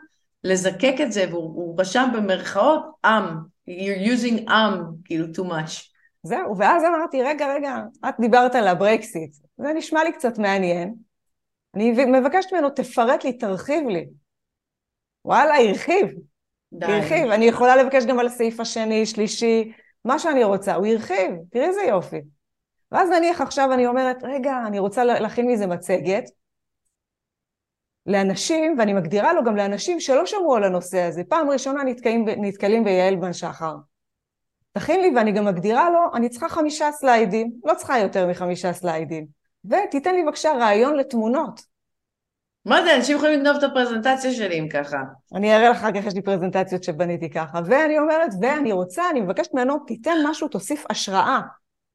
לזקק 0.45 0.95
את 1.03 1.13
זה, 1.13 1.25
והוא 1.31 1.81
רשם 1.81 2.09
במרכאות 2.15 2.83
עם, 3.05 3.25
you're 3.69 4.07
using 4.07 4.51
עם, 4.51 4.83
כאילו 5.05 5.27
too 5.37 5.51
much. 5.51 5.88
זהו, 6.23 6.59
ואז 6.59 6.85
אמרתי, 6.85 7.23
רגע, 7.23 7.55
רגע, 7.55 7.77
את 8.09 8.15
דיברת 8.21 8.55
על 8.55 8.69
הברקסיט, 8.69 9.37
זה 9.57 9.73
נשמע 9.73 10.05
לי 10.05 10.13
קצת 10.13 10.39
מעניין. 10.39 10.95
אני 11.75 11.91
מבקשת 12.07 12.53
ממנו, 12.53 12.71
תפרט 12.71 13.25
לי, 13.25 13.33
תרחיב 13.33 13.89
לי. 13.89 14.07
וואלה, 15.25 15.55
הרחיב. 15.57 16.07
די. 16.73 16.87
הרחיב. 16.87 17.31
אני 17.31 17.45
יכולה 17.45 17.77
לבקש 17.77 18.05
גם 18.05 18.19
על 18.19 18.27
הסעיף 18.27 18.61
השני, 18.61 19.07
שלישי, 19.07 19.73
מה 20.05 20.19
שאני 20.19 20.45
רוצה. 20.45 20.75
הוא 20.75 20.87
הרחיב, 20.87 21.31
תראי 21.51 21.65
איזה 21.65 21.83
יופי. 21.83 22.21
ואז 22.93 23.11
נניח 23.11 23.41
עכשיו 23.41 23.73
אני 23.73 23.87
אומרת, 23.87 24.17
רגע, 24.23 24.63
אני 24.67 24.79
רוצה 24.79 25.05
להכין 25.05 25.47
מזה 25.47 25.67
מצגת. 25.67 26.25
לאנשים, 28.07 28.77
ואני 28.79 28.93
מגדירה 28.93 29.33
לו 29.33 29.45
גם 29.45 29.57
לאנשים 29.57 30.01
שלא 30.01 30.27
שמעו 30.27 30.57
על 30.57 30.65
הנושא 30.65 31.03
הזה. 31.03 31.23
פעם 31.29 31.51
ראשונה 31.51 31.85
נתקעים, 31.85 32.25
נתקלים 32.29 32.85
ביעל 32.85 33.17
בן 33.17 33.33
שחר. 33.33 33.75
תכין 34.79 35.01
לי 35.01 35.11
ואני 35.17 35.33
גם 35.33 35.45
מגדירה 35.45 35.91
לו, 35.91 36.01
אני 36.15 36.29
צריכה 36.29 36.49
חמישה 36.49 36.93
סליידים, 36.93 37.53
לא 37.65 37.75
צריכה 37.75 37.99
יותר 37.99 38.27
מחמישה 38.27 38.73
סליידים. 38.73 39.27
ותיתן 39.65 40.15
לי 40.15 40.25
בבקשה 40.25 40.53
רעיון 40.53 40.97
לתמונות. 40.97 41.61
מה 42.65 42.83
זה, 42.83 42.97
אנשים 42.97 43.17
יכולים 43.17 43.41
לגנוב 43.41 43.57
את 43.57 43.63
הפרזנטציה 43.63 44.33
שלי 44.33 44.61
אם 44.61 44.69
ככה. 44.69 44.97
אני 45.35 45.57
אראה 45.57 45.71
לך 45.71 45.77
אחר 45.77 45.93
כך, 45.93 46.07
יש 46.07 46.15
לי 46.15 46.23
פרזנטציות 46.23 46.85
שבניתי 46.85 47.31
ככה. 47.31 47.61
ואני 47.65 47.99
אומרת, 47.99 48.31
ואני 48.41 48.73
רוצה, 48.73 49.11
אני 49.11 49.21
מבקשת 49.21 49.55
ממנו, 49.55 49.79
תיתן 49.87 50.17
משהו, 50.27 50.49
תוסיף 50.49 50.85
השראה. 50.91 51.41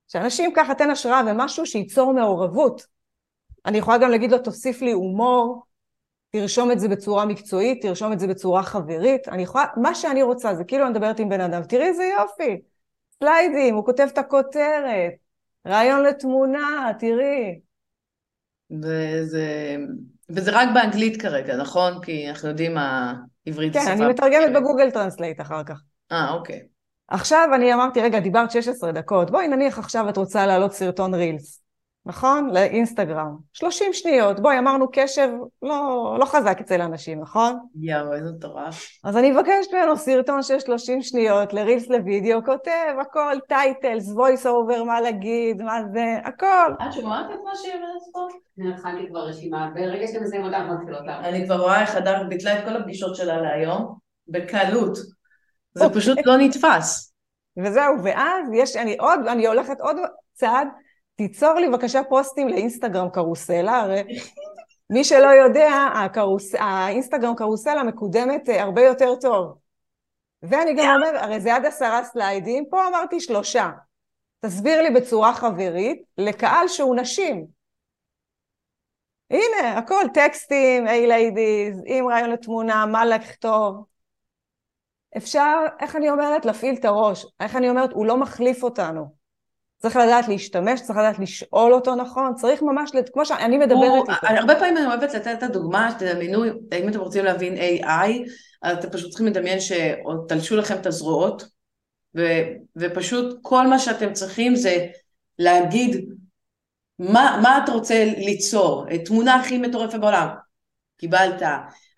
שאנשים 0.08 0.52
ככה, 0.56 0.76
תן 0.76 0.90
השראה 0.90 1.22
ומשהו 1.28 1.66
שייצור 1.66 2.14
מעורבות. 2.14 2.86
אני 3.66 3.78
יכולה 3.78 3.98
גם 3.98 4.10
להגיד 4.10 4.32
לו, 4.32 4.38
תוסיף 4.38 4.82
לי 4.82 4.92
הומור, 4.92 5.64
תרשום 6.32 6.72
את 6.72 6.80
זה 6.80 6.88
בצורה 6.88 7.26
מקצועית, 7.26 7.82
תרשום 7.82 8.14
את 8.14 8.20
זה 8.20 8.28
בצורה 8.28 8.64
חברית. 8.64 9.28
אני 9.28 9.44
יכולה, 9.44 9.66
מה 9.78 9.96
שאני 9.96 10.24
רוצה, 10.24 10.56
זה 10.56 10.64
כאילו 10.64 10.84
אני 10.84 10.92
מדברת 10.92 11.20
עם 11.20 11.30
בן 11.30 11.42
אדם, 11.42 11.64
תראי 11.64 11.86
איזה 11.86 12.04
יופי. 12.20 12.73
סליידים, 13.24 13.76
הוא 13.76 13.86
כותב 13.86 14.08
את 14.14 14.18
הכותרת, 14.18 15.14
רעיון 15.68 16.04
לתמונה, 16.04 16.92
תראי. 17.00 17.60
וזה, 18.72 19.76
וזה 20.30 20.52
רק 20.54 20.70
באנגלית 20.74 21.22
כרגע, 21.22 21.56
נכון? 21.56 22.02
כי 22.02 22.30
אנחנו 22.30 22.50
יודעים 22.50 22.74
מה 22.74 23.14
עברית 23.46 23.74
כן, 23.74 23.80
השפה. 23.80 23.96
כן, 23.96 24.02
אני 24.02 24.14
מתרגמת 24.14 24.54
ב 24.56 24.61
Google 24.61 24.92
Translate 24.92 25.42
אחר 25.42 25.64
כך. 25.64 25.82
אה, 26.12 26.34
אוקיי. 26.34 26.62
עכשיו 27.08 27.50
אני 27.56 27.74
אמרתי, 27.74 28.02
רגע, 28.02 28.20
דיברת 28.20 28.52
16 28.52 28.92
דקות, 28.92 29.32
בואי 29.32 29.48
נניח 29.48 29.80
עכשיו 29.80 30.10
את 30.10 30.18
רוצה 30.18 30.46
להעלות 30.46 30.74
סרטון 30.74 31.14
reels. 31.14 31.63
נכון? 32.06 32.50
לאינסטגרם. 32.54 33.38
30 33.54 33.94
שניות. 33.94 34.40
בואי, 34.40 34.60
אמרנו 34.60 34.88
קשב 34.92 35.30
לא, 35.62 36.16
לא 36.20 36.26
חזק 36.26 36.58
אצל 36.62 36.82
אנשים, 36.82 37.22
נכון? 37.22 37.60
יואו, 37.82 38.14
איזה 38.14 38.30
מטורף. 38.38 38.88
אז 39.04 39.18
אני 39.18 39.32
מבקשת 39.32 39.74
ממנו 39.74 39.98
סרטון 39.98 40.44
של 40.44 40.60
30 40.60 41.02
שניות 41.02 41.54
ל 41.54 41.60
reels 41.60 41.90
לוידאו, 41.90 42.46
כותב 42.46 42.96
הכל, 43.02 43.36
titles, 43.48 44.12
voice 44.12 44.48
over, 44.48 44.84
מה 44.84 45.02
להגיד, 45.02 45.62
מה 45.62 45.80
זה, 45.94 46.18
הכל. 46.24 46.74
את 46.88 46.94
שומעת 46.94 47.26
את 47.26 47.40
מה 47.44 47.52
שהיא 47.56 47.74
אומרת 47.74 48.02
פה? 48.14 48.28
אני 48.60 48.74
התחלתי 48.74 49.08
כבר 49.10 49.20
רשימה, 49.20 49.70
ברגע 49.76 50.08
שאתם 50.08 50.24
מסיימים 50.24 50.46
אותה, 50.46 50.58
אנחנו 50.58 50.74
מתחילות 50.74 51.02
לעבוד. 51.06 51.26
אני 51.26 51.46
כבר 51.46 51.62
רואה 51.62 51.82
איך 51.82 51.96
הדר 51.96 52.24
ביטלה 52.30 52.60
את 52.60 52.66
כל 52.66 52.76
הפגישות 52.76 53.16
שלה 53.16 53.42
להיום, 53.42 53.96
בקלות. 54.28 54.98
זה 55.74 55.86
פשוט 55.94 56.18
לא 56.26 56.38
נתפס. 56.38 57.14
וזהו, 57.58 58.04
ואז 58.04 58.46
יש, 58.54 58.76
אני 58.76 58.96
עוד, 59.00 59.20
אני 59.28 59.48
הולכת 59.48 59.80
עוד 59.80 59.98
צעד, 60.34 60.68
תיצור 61.28 61.54
לי 61.54 61.70
בבקשה 61.70 62.04
פוסטים 62.10 62.48
לאינסטגרם 62.48 63.10
קרוסלה, 63.10 63.80
הרי 63.80 64.04
מי 64.90 65.04
שלא 65.04 65.28
יודע, 65.28 65.70
הקרוס... 65.96 66.56
האינסטגרם 66.56 67.36
קרוסלה 67.36 67.84
מקודמת 67.84 68.50
אה, 68.50 68.64
הרבה 68.64 68.82
יותר 68.82 69.16
טוב. 69.22 69.58
ואני 70.44 70.74
גם 70.78 70.96
אומר, 70.96 71.18
הרי 71.24 71.40
זה 71.40 71.56
עד 71.56 71.66
עשרה 71.66 72.04
סליידים, 72.04 72.66
פה 72.70 72.88
אמרתי 72.88 73.20
שלושה. 73.20 73.70
תסביר 74.40 74.82
לי 74.82 74.90
בצורה 74.90 75.34
חברית 75.34 76.04
לקהל 76.18 76.68
שהוא 76.68 76.96
נשים. 76.96 77.46
הנה, 79.30 79.78
הכל 79.78 80.04
טקסטים, 80.14 80.88
hi 80.88 81.08
ladies, 81.08 81.82
עם 81.86 82.08
רעיון 82.08 82.30
לתמונה, 82.30 82.86
מה 82.86 83.06
לכתוב. 83.06 83.86
אפשר, 85.18 85.66
איך 85.80 85.96
אני 85.96 86.10
אומרת, 86.10 86.46
להפעיל 86.46 86.76
את 86.76 86.86
הראש. 86.86 87.26
איך 87.40 87.56
אני 87.56 87.70
אומרת, 87.70 87.92
הוא 87.94 88.06
לא 88.06 88.18
מחליף 88.18 88.64
אותנו. 88.64 89.23
צריך 89.84 89.96
לדעת 89.96 90.28
להשתמש, 90.28 90.82
צריך 90.82 91.00
לדעת 91.00 91.20
לשאול 91.20 91.74
אותו 91.74 91.96
נכון, 91.96 92.36
צריך 92.36 92.62
ממש, 92.62 92.92
כמו 93.14 93.26
שאני 93.26 93.58
מדברת 93.58 94.10
איתו. 94.10 94.28
הרבה 94.28 94.56
פעמים 94.56 94.78
אני 94.78 94.86
אוהבת 94.86 95.14
לתת 95.14 95.38
את 95.38 95.44
הדוגמה, 95.44 95.92
שתדמיינו, 95.92 96.44
אם 96.80 96.90
אתם 96.90 97.00
רוצים 97.00 97.26
להבין 97.26 97.58
AI, 97.58 98.30
אז 98.62 98.78
אתם 98.78 98.90
פשוט 98.90 99.10
צריכים 99.10 99.28
לדמיין 99.28 99.58
שתלשו 99.60 100.56
לכם 100.56 100.76
את 100.76 100.86
הזרועות, 100.86 101.46
ו, 102.18 102.22
ופשוט 102.76 103.40
כל 103.42 103.68
מה 103.68 103.80
שאתם 103.80 104.14
צריכים 104.14 104.56
זה 104.56 104.88
להגיד 105.40 106.10
מה, 107.00 107.40
מה 107.44 107.62
אתה 107.64 107.72
רוצה 107.72 108.06
ליצור, 108.18 108.86
תמונה 109.06 109.36
הכי 109.36 109.58
מטורפת 109.58 110.00
בעולם, 110.00 110.28
קיבלת, 110.98 111.42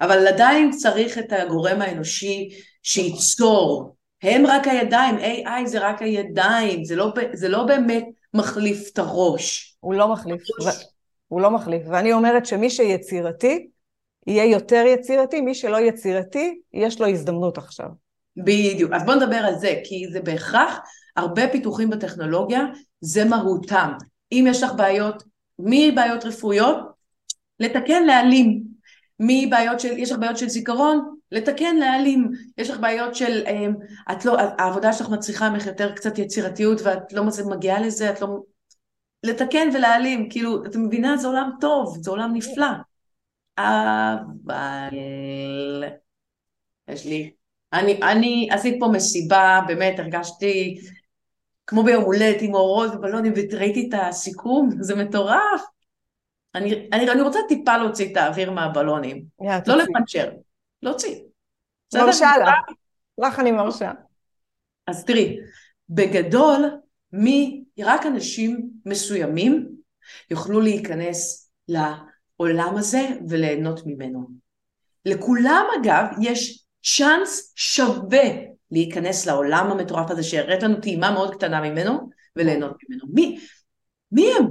אבל 0.01 0.27
עדיין 0.27 0.71
צריך 0.71 1.17
את 1.17 1.31
הגורם 1.31 1.81
האנושי 1.81 2.49
שייצור, 2.83 3.94
הם 4.25 4.45
רק 4.45 4.67
הידיים, 4.67 5.15
AI 5.17 5.65
זה 5.65 5.89
רק 5.89 6.01
הידיים, 6.01 6.83
זה 6.83 6.95
לא, 6.95 7.13
זה 7.33 7.49
לא 7.49 7.63
באמת 7.63 8.05
מחליף 8.33 8.89
את 8.93 8.99
הראש. 8.99 9.77
הוא 9.79 9.93
לא 9.93 10.13
מחליף, 10.13 10.41
ו... 10.65 10.69
הוא 11.27 11.41
לא 11.41 11.51
מחליף, 11.51 11.83
ואני 11.87 12.13
אומרת 12.13 12.45
שמי 12.45 12.69
שיצירתי, 12.69 13.67
יהיה 14.27 14.45
יותר 14.45 14.83
יצירתי, 14.87 15.41
מי 15.41 15.55
שלא 15.55 15.77
יצירתי, 15.77 16.59
יש 16.73 17.01
לו 17.01 17.07
הזדמנות 17.07 17.57
עכשיו. 17.57 17.87
בדיוק, 18.37 18.91
אז 18.91 19.05
בוא 19.05 19.15
נדבר 19.15 19.35
על 19.35 19.55
זה, 19.59 19.81
כי 19.83 20.07
זה 20.11 20.19
בהכרח, 20.19 20.79
הרבה 21.15 21.47
פיתוחים 21.47 21.89
בטכנולוגיה, 21.89 22.61
זה 23.01 23.25
מהותם. 23.25 23.91
אם 24.31 24.45
יש 24.49 24.63
לך 24.63 24.71
בעיות, 24.73 25.23
מבעיות 25.59 26.25
רפואיות, 26.25 26.77
לתקן, 27.59 28.03
להעלים. 28.03 28.63
מבעיות 29.19 29.79
של, 29.79 29.97
יש 29.97 30.11
לך 30.11 30.19
בעיות 30.19 30.37
של 30.37 30.49
זיכרון, 30.49 31.14
לתקן, 31.31 31.75
להעלים. 31.75 32.31
יש 32.57 32.69
לך 32.69 32.79
בעיות 32.79 33.15
של, 33.15 33.43
אמ, 33.47 33.73
את 34.11 34.25
לא, 34.25 34.37
העבודה 34.39 34.93
שלך 34.93 35.09
מצריכה 35.09 35.49
ממך 35.49 35.65
יותר 35.65 35.91
קצת 35.91 36.17
יצירתיות 36.17 36.81
ואת 36.83 37.13
לא 37.13 37.23
מגיעה 37.45 37.81
לזה, 37.81 38.09
את 38.09 38.21
לא... 38.21 38.27
לתקן 39.23 39.69
ולהעלים, 39.73 40.29
כאילו, 40.29 40.65
את 40.65 40.75
מבינה? 40.75 41.17
זה 41.17 41.27
עולם 41.27 41.51
טוב, 41.61 41.97
זה 42.01 42.11
עולם 42.11 42.31
נפלא. 42.33 42.67
אבל... 43.57 44.89
יש 46.87 47.05
לי... 47.05 47.31
אני, 47.73 47.99
אני 48.03 48.47
עשית 48.51 48.75
פה 48.79 48.87
מסיבה, 48.87 49.61
באמת 49.67 49.99
הרגשתי 49.99 50.79
כמו 51.67 51.83
ביום 51.83 52.03
הולדת 52.03 52.41
עם 52.41 52.53
אורות 52.53 52.91
ובלונים, 52.95 53.33
וראיתי 53.35 53.89
את 53.89 53.99
הסיכום, 54.01 54.69
זה 54.79 54.95
מטורף. 54.95 55.61
אני, 56.55 56.89
אני, 56.93 57.11
אני 57.11 57.21
רוצה 57.21 57.39
טיפה 57.47 57.77
להוציא 57.77 58.11
את 58.11 58.17
האוויר 58.17 58.51
מהבלונים, 58.51 59.23
יאללה, 59.41 59.59
לא. 59.67 59.77
לפנצ'ר, 59.77 60.29
להוציא. 60.85 61.15
מרשה 61.93 62.31
לך. 62.37 62.49
לך 63.17 63.39
אני 63.39 63.51
מרשה. 63.51 63.91
אז 64.87 65.05
תראי, 65.05 65.37
בגדול, 65.89 66.65
מי, 67.11 67.63
רק 67.79 68.05
אנשים 68.05 68.69
מסוימים 68.85 69.69
יוכלו 70.31 70.61
להיכנס 70.61 71.49
לעולם 71.67 72.77
הזה 72.77 73.07
וליהנות 73.29 73.81
ממנו. 73.85 74.27
לכולם 75.05 75.65
אגב 75.81 76.05
יש 76.21 76.65
צ'אנס 76.97 77.53
שווה 77.55 78.23
להיכנס 78.71 79.25
לעולם 79.25 79.71
המטורף 79.71 80.11
הזה 80.11 80.23
שהראית 80.23 80.63
לנו 80.63 80.81
טעימה 80.81 81.11
מאוד 81.11 81.35
קטנה 81.35 81.61
ממנו 81.61 82.09
וליהנות 82.35 82.77
ממנו. 82.89 83.05
מי, 83.13 83.39
מי 84.11 84.31
הם? 84.37 84.45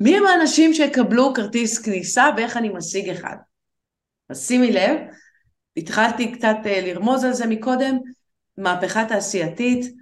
מי 0.00 0.16
הם 0.16 0.26
האנשים 0.26 0.74
שיקבלו 0.74 1.34
כרטיס 1.34 1.78
כניסה 1.78 2.24
ואיך 2.36 2.56
אני 2.56 2.68
משיג 2.68 3.10
אחד? 3.10 3.36
אז 4.28 4.46
שימי 4.46 4.72
לב, 4.72 4.98
התחלתי 5.76 6.32
קצת 6.32 6.56
אה, 6.66 6.80
לרמוז 6.80 7.24
על 7.24 7.32
זה 7.32 7.46
מקודם, 7.46 7.98
מהפכה 8.56 9.04
תעשייתית, 9.08 9.94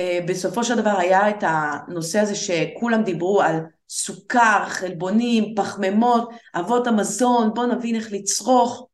אה, 0.00 0.18
בסופו 0.28 0.64
של 0.64 0.76
דבר 0.76 0.98
היה 0.98 1.30
את 1.30 1.36
הנושא 1.40 2.18
הזה 2.18 2.34
שכולם 2.34 3.02
דיברו 3.02 3.42
על 3.42 3.56
סוכר, 3.88 4.64
חלבונים, 4.66 5.54
פחמימות, 5.54 6.30
אבות 6.54 6.86
המזון, 6.86 7.54
בואו 7.54 7.66
נבין 7.66 7.94
איך 7.94 8.12
לצרוך. 8.12 8.88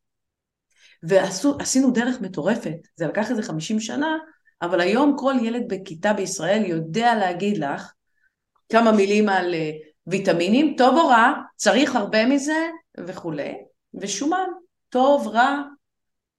ועשינו 1.02 1.90
דרך 1.90 2.20
מטורפת, 2.20 2.76
זה 2.96 3.06
לקח 3.06 3.30
איזה 3.30 3.42
50 3.42 3.80
שנה, 3.80 4.16
אבל 4.62 4.80
היום 4.80 5.16
כל 5.18 5.34
ילד 5.42 5.62
בכיתה 5.68 6.12
בישראל 6.12 6.64
יודע 6.66 7.14
להגיד 7.14 7.58
לך 7.58 7.92
כמה 8.68 8.92
מילים 8.92 9.28
על 9.28 9.54
אה, 9.54 9.70
ויטמינים, 10.06 10.74
טוב 10.78 10.96
או 10.96 11.08
רע, 11.08 11.32
צריך 11.56 11.96
הרבה 11.96 12.26
מזה 12.26 12.68
וכולי, 13.06 13.54
ושומן, 13.94 14.48
טוב, 14.88 15.28
רע, 15.28 15.62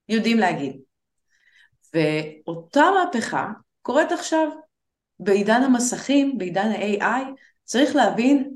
יודעים 0.09 0.39
להגיד. 0.39 0.77
ואותה 1.93 2.83
מהפכה 2.95 3.51
קורית 3.81 4.11
עכשיו. 4.11 4.47
בעידן 5.19 5.61
המסכים, 5.63 6.37
בעידן 6.37 6.71
ה-AI, 6.71 7.25
צריך 7.63 7.95
להבין 7.95 8.51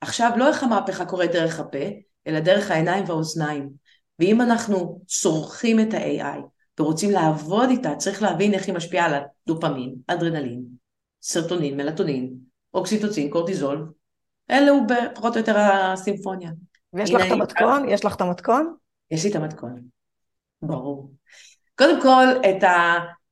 עכשיו 0.00 0.30
לא 0.36 0.48
איך 0.48 0.62
המהפכה 0.62 1.04
קורית 1.04 1.32
דרך 1.32 1.60
הפה, 1.60 1.78
אלא 2.26 2.40
דרך 2.40 2.70
העיניים 2.70 3.04
והאוזניים. 3.06 3.70
ואם 4.18 4.40
אנחנו 4.40 5.00
צורכים 5.06 5.80
את 5.80 5.94
ה-AI 5.94 6.38
ורוצים 6.80 7.10
לעבוד 7.10 7.68
איתה, 7.68 7.96
צריך 7.96 8.22
להבין 8.22 8.54
איך 8.54 8.66
היא 8.66 8.74
משפיעה 8.74 9.06
על 9.06 9.22
הדופמין, 9.46 9.94
אדרנלין, 10.06 10.62
סרטונין, 11.22 11.76
מלטונין, 11.76 12.34
אוקסיטוצין, 12.74 13.30
קורטיזול. 13.30 13.92
אלו 14.50 14.74
פחות 15.14 15.34
או 15.34 15.38
יותר 15.38 15.58
הסימפוניה. 15.58 16.50
ויש 16.92 17.10
לך 17.10 17.22
את 17.26 17.30
המתכון? 17.30 17.88
יש 17.88 18.04
לך 18.04 18.14
את 18.14 18.20
המתכון? 18.20 18.74
יש 19.10 19.24
לי 19.24 19.30
את 19.30 19.36
המתכון, 19.36 19.82
ברור. 20.66 21.10
קודם 21.78 22.02
כל, 22.02 22.26
את 22.50 22.64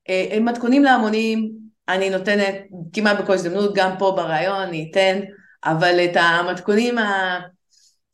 המתכונים 0.09 0.85
להמונים 0.85 1.63
אני 1.89 2.11
נותנת 2.11 2.55
כמעט 2.93 3.21
בכל 3.21 3.33
הזדמנות, 3.33 3.75
גם 3.75 3.91
פה 3.99 4.13
בריאיון 4.17 4.61
אני 4.61 4.89
אתן, 4.91 5.21
אבל 5.65 6.01
את 6.05 6.17
המתכונים 6.17 6.95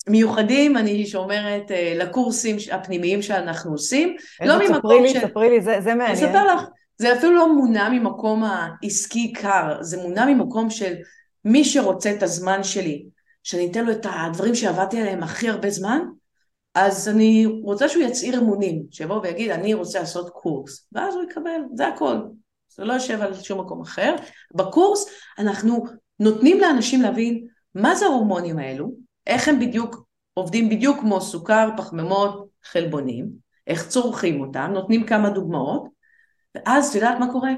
המיוחדים 0.07 0.77
אני 0.77 1.07
שומרת 1.07 1.71
אה, 1.71 1.95
לקורסים 1.97 2.57
הפנימיים 2.73 3.23
שאנחנו 3.23 3.73
עושים. 3.73 4.17
לא 4.41 4.59
ממקום 4.59 5.03
לי, 5.03 5.09
של... 5.09 5.21
ספרי 5.21 5.51
לי, 5.51 5.61
זה, 5.61 5.81
זה 5.81 5.95
מעניין. 5.95 6.17
אני 6.17 6.27
אספר 6.27 6.55
לך, 6.55 6.63
זה 6.99 7.13
אפילו 7.13 7.35
לא 7.35 7.55
מונע 7.55 7.89
ממקום 7.89 8.45
העסקי 8.45 9.33
קר, 9.33 9.77
זה 9.81 9.97
מונע 9.97 10.27
ממקום 10.27 10.71
של 10.71 10.95
מי 11.45 11.65
שרוצה 11.65 12.11
את 12.11 12.23
הזמן 12.23 12.63
שלי, 12.63 13.05
שאני 13.43 13.69
אתן 13.71 13.85
לו 13.85 13.93
את 13.93 14.07
הדברים 14.11 14.55
שעבדתי 14.55 15.01
עליהם 15.01 15.23
הכי 15.23 15.49
הרבה 15.49 15.71
זמן, 15.71 16.01
אז 16.75 17.09
אני 17.09 17.47
רוצה 17.63 17.89
שהוא 17.89 18.03
יצהיר 18.03 18.39
אמונים, 18.39 18.83
שיבוא 18.91 19.21
ויגיד, 19.23 19.51
אני 19.51 19.75
רוצה 19.75 20.01
לעשות 20.01 20.31
קורס, 20.31 20.89
ואז 20.93 21.15
הוא 21.15 21.23
יקבל, 21.23 21.61
זה 21.75 21.89
הכל. 21.89 22.17
זה 22.69 22.85
לא 22.85 22.93
יושב 22.93 23.21
על 23.23 23.35
שום 23.35 23.61
מקום 23.61 23.81
אחר. 23.81 24.15
בקורס 24.55 25.07
אנחנו 25.39 25.85
נותנים 26.21 26.61
לאנשים 26.61 27.03
להבין 27.03 27.47
מה 27.75 27.95
זה 27.95 28.05
ההורמונים 28.05 28.59
האלו, 28.59 28.93
איך 29.27 29.49
הם 29.49 29.61
בדיוק 29.61 30.05
עובדים 30.35 30.69
בדיוק 30.69 31.01
כמו 31.01 31.21
סוכר, 31.21 31.71
פחמימות, 31.77 32.49
חלבונים, 32.65 33.29
איך 33.67 33.89
צורכים 33.89 34.41
אותם, 34.41 34.71
נותנים 34.75 35.07
כמה 35.07 35.31
דוגמאות, 35.31 35.89
ואז 36.55 36.89
את 36.89 36.95
יודעת 36.95 37.19
מה 37.19 37.33
קורה? 37.33 37.51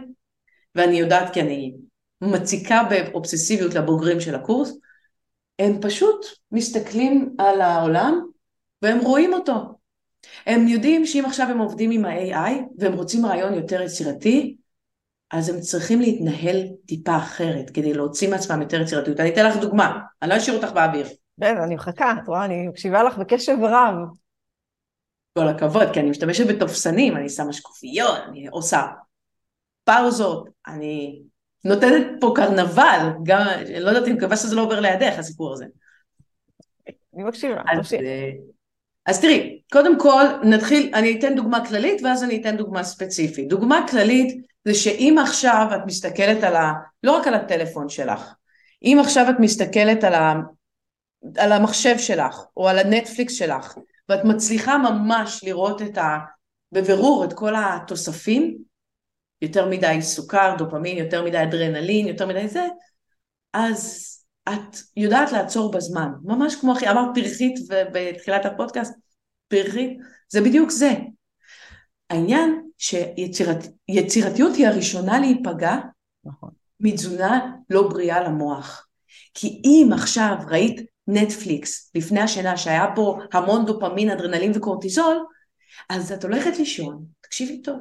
ואני 0.75 1.01
יודעת 1.01 1.33
כי 1.33 1.41
אני 1.41 1.75
מציקה 2.21 2.83
באובססיביות 2.91 3.75
לבוגרים 3.75 4.21
של 4.21 4.35
הקורס, 4.35 4.73
הם 5.59 5.81
פשוט 5.81 6.27
מסתכלים 6.53 7.35
על 7.39 7.61
העולם 7.61 8.27
והם 8.83 8.99
רואים 8.99 9.33
אותו. 9.33 9.81
הם 10.47 10.69
יודעים 10.69 11.07
שאם 11.07 11.25
עכשיו 11.27 11.47
הם 11.47 11.59
עובדים 11.59 11.91
עם 11.91 12.05
ה-AI 12.05 12.53
והם 12.79 12.93
רוצים 12.93 13.27
רעיון 13.27 13.55
יותר 13.55 13.83
יצירתי, 13.83 14.57
אז 15.31 15.49
הם 15.49 15.61
צריכים 15.61 16.01
להתנהל 16.01 16.57
טיפה 16.87 17.17
אחרת 17.17 17.71
כדי 17.71 17.95
להוציא 17.95 18.31
מעצמם 18.31 18.63
יותר 18.63 18.81
יצירתיות. 18.81 19.21
אני 19.21 19.31
אתן 19.31 19.47
לך 19.47 19.57
דוגמה, 19.57 20.01
אני 20.23 20.31
לא 20.31 20.37
אשאיר 20.37 20.57
אותך 20.57 20.73
באוויר. 20.73 21.07
כן, 21.41 21.57
אני 21.57 21.75
מחכה, 21.75 22.15
את 22.23 22.29
רואה, 22.29 22.45
אני 22.45 22.69
מקשיבה 22.69 23.03
לך 23.03 23.19
בקשב 23.19 23.57
רב. 23.63 23.95
כל 25.39 25.49
הכבוד, 25.49 25.93
כי 25.93 26.01
אני 26.01 26.11
משתמשת 26.11 26.47
בתופסנים, 26.47 27.17
אני 27.17 27.29
שמה 27.29 27.53
שקופיות, 27.53 28.19
אני 28.29 28.47
עושה 28.47 28.83
פאוזות, 29.85 30.49
אני 30.67 31.23
נותנת 31.65 32.07
פה 32.21 32.33
קרנבל, 32.37 33.09
גם, 33.23 33.41
אני 33.41 33.81
לא 33.81 33.89
יודעת 33.89 34.09
אם 34.09 34.15
מקווה 34.17 34.37
שזה 34.37 34.57
לא 34.57 34.63
עובר 34.63 34.81
לידך, 34.81 35.19
הסיפור 35.19 35.53
הזה. 35.53 35.65
אני 37.15 37.25
מקשיבה, 37.25 37.63
תמשיך. 37.75 38.01
אז 39.11 39.21
תראי, 39.21 39.61
קודם 39.73 40.01
כל 40.01 40.25
נתחיל, 40.43 40.91
אני 40.95 41.19
אתן 41.19 41.35
דוגמה 41.35 41.69
כללית 41.69 42.03
ואז 42.03 42.25
אני 42.25 42.41
אתן 42.41 42.57
דוגמה 42.57 42.85
ספציפית. 42.85 43.49
דוגמה 43.49 43.87
כללית 43.91 44.47
זה 44.65 44.75
שאם 44.75 45.17
עכשיו 45.23 45.69
את 45.75 45.81
מסתכלת 45.87 46.45
על 46.45 46.57
ה... 46.57 46.73
לא 47.03 47.13
רק 47.17 47.27
על 47.27 47.35
הטלפון 47.35 47.89
שלך, 47.89 48.35
אם 48.83 48.99
עכשיו 49.01 49.31
את 49.31 49.35
מסתכלת 49.41 50.05
על, 50.05 50.15
ה, 50.15 50.35
על 51.37 51.53
המחשב 51.53 51.99
שלך 51.99 52.45
או 52.57 52.69
על 52.69 52.79
הנטפליקס 52.79 53.33
שלך 53.33 53.75
ואת 54.09 54.25
מצליחה 54.25 54.79
ממש 54.79 55.45
לראות 55.45 55.83
את 55.83 55.99
ה... 55.99 56.19
בבירור 56.73 57.25
את 57.25 57.33
כל 57.33 57.55
התוספים, 57.57 58.59
יותר 59.43 59.69
מדי 59.69 59.99
סוכר, 60.01 60.55
דופמין, 60.59 60.99
יותר 60.99 61.25
מדי 61.25 61.43
אדרנלין, 61.43 62.09
יותר 62.09 62.27
מדי 62.27 62.49
זה, 62.49 62.67
אז 63.53 64.10
את 64.55 64.77
יודעת 64.97 65.33
לעצור 65.33 65.71
בזמן, 65.71 66.09
ממש 66.25 66.55
כמו 66.55 66.73
אחי, 66.73 66.91
אמרת 66.91 67.15
פרחית 67.15 67.59
בתחילת 67.93 68.47
הפודקאסט, 68.47 68.95
פרחית, 69.49 69.99
זה 70.29 70.41
בדיוק 70.41 70.71
זה. 70.71 70.95
העניין 72.11 72.63
שיצירתיות 72.79 74.55
היא 74.57 74.67
הראשונה 74.67 75.19
להיפגע 75.19 75.77
נכון. 76.25 76.51
מתזונה 76.81 77.53
לא 77.71 77.89
בריאה 77.89 78.21
למוח. 78.21 78.87
כי 79.35 79.63
אם 79.65 79.91
עכשיו 79.93 80.37
ראית 80.49 80.81
נטפליקס 81.07 81.91
לפני 81.95 82.21
השינה 82.21 82.57
שהיה 82.57 82.87
בו 82.87 83.19
המון 83.33 83.67
דופמין, 83.67 84.11
אדרנלין 84.11 84.53
וקורטיזול, 84.55 85.25
אז 85.89 86.13
את 86.13 86.25
הולכת 86.25 86.59
לישון, 86.59 87.05
תקשיבי 87.21 87.63
טוב, 87.63 87.81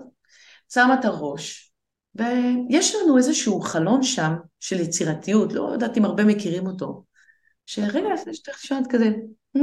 שמה 0.74 1.00
את 1.00 1.06
הראש, 1.06 1.69
ויש 2.16 2.96
לנו 2.96 3.18
איזשהו 3.18 3.62
חלון 3.62 4.04
שם 4.04 4.34
של 4.60 4.80
יצירתיות, 4.80 5.54
לא 5.54 5.70
יודעת 5.74 5.98
אם 5.98 6.06
הרבה 6.06 6.26
מכירים 6.26 6.68
אותו, 6.68 7.04
שרגע 7.66 8.14
לפני 8.14 8.34
שאתה 8.34 8.52
את 8.80 8.88
כזה, 8.90 9.10
hmm, 9.58 9.62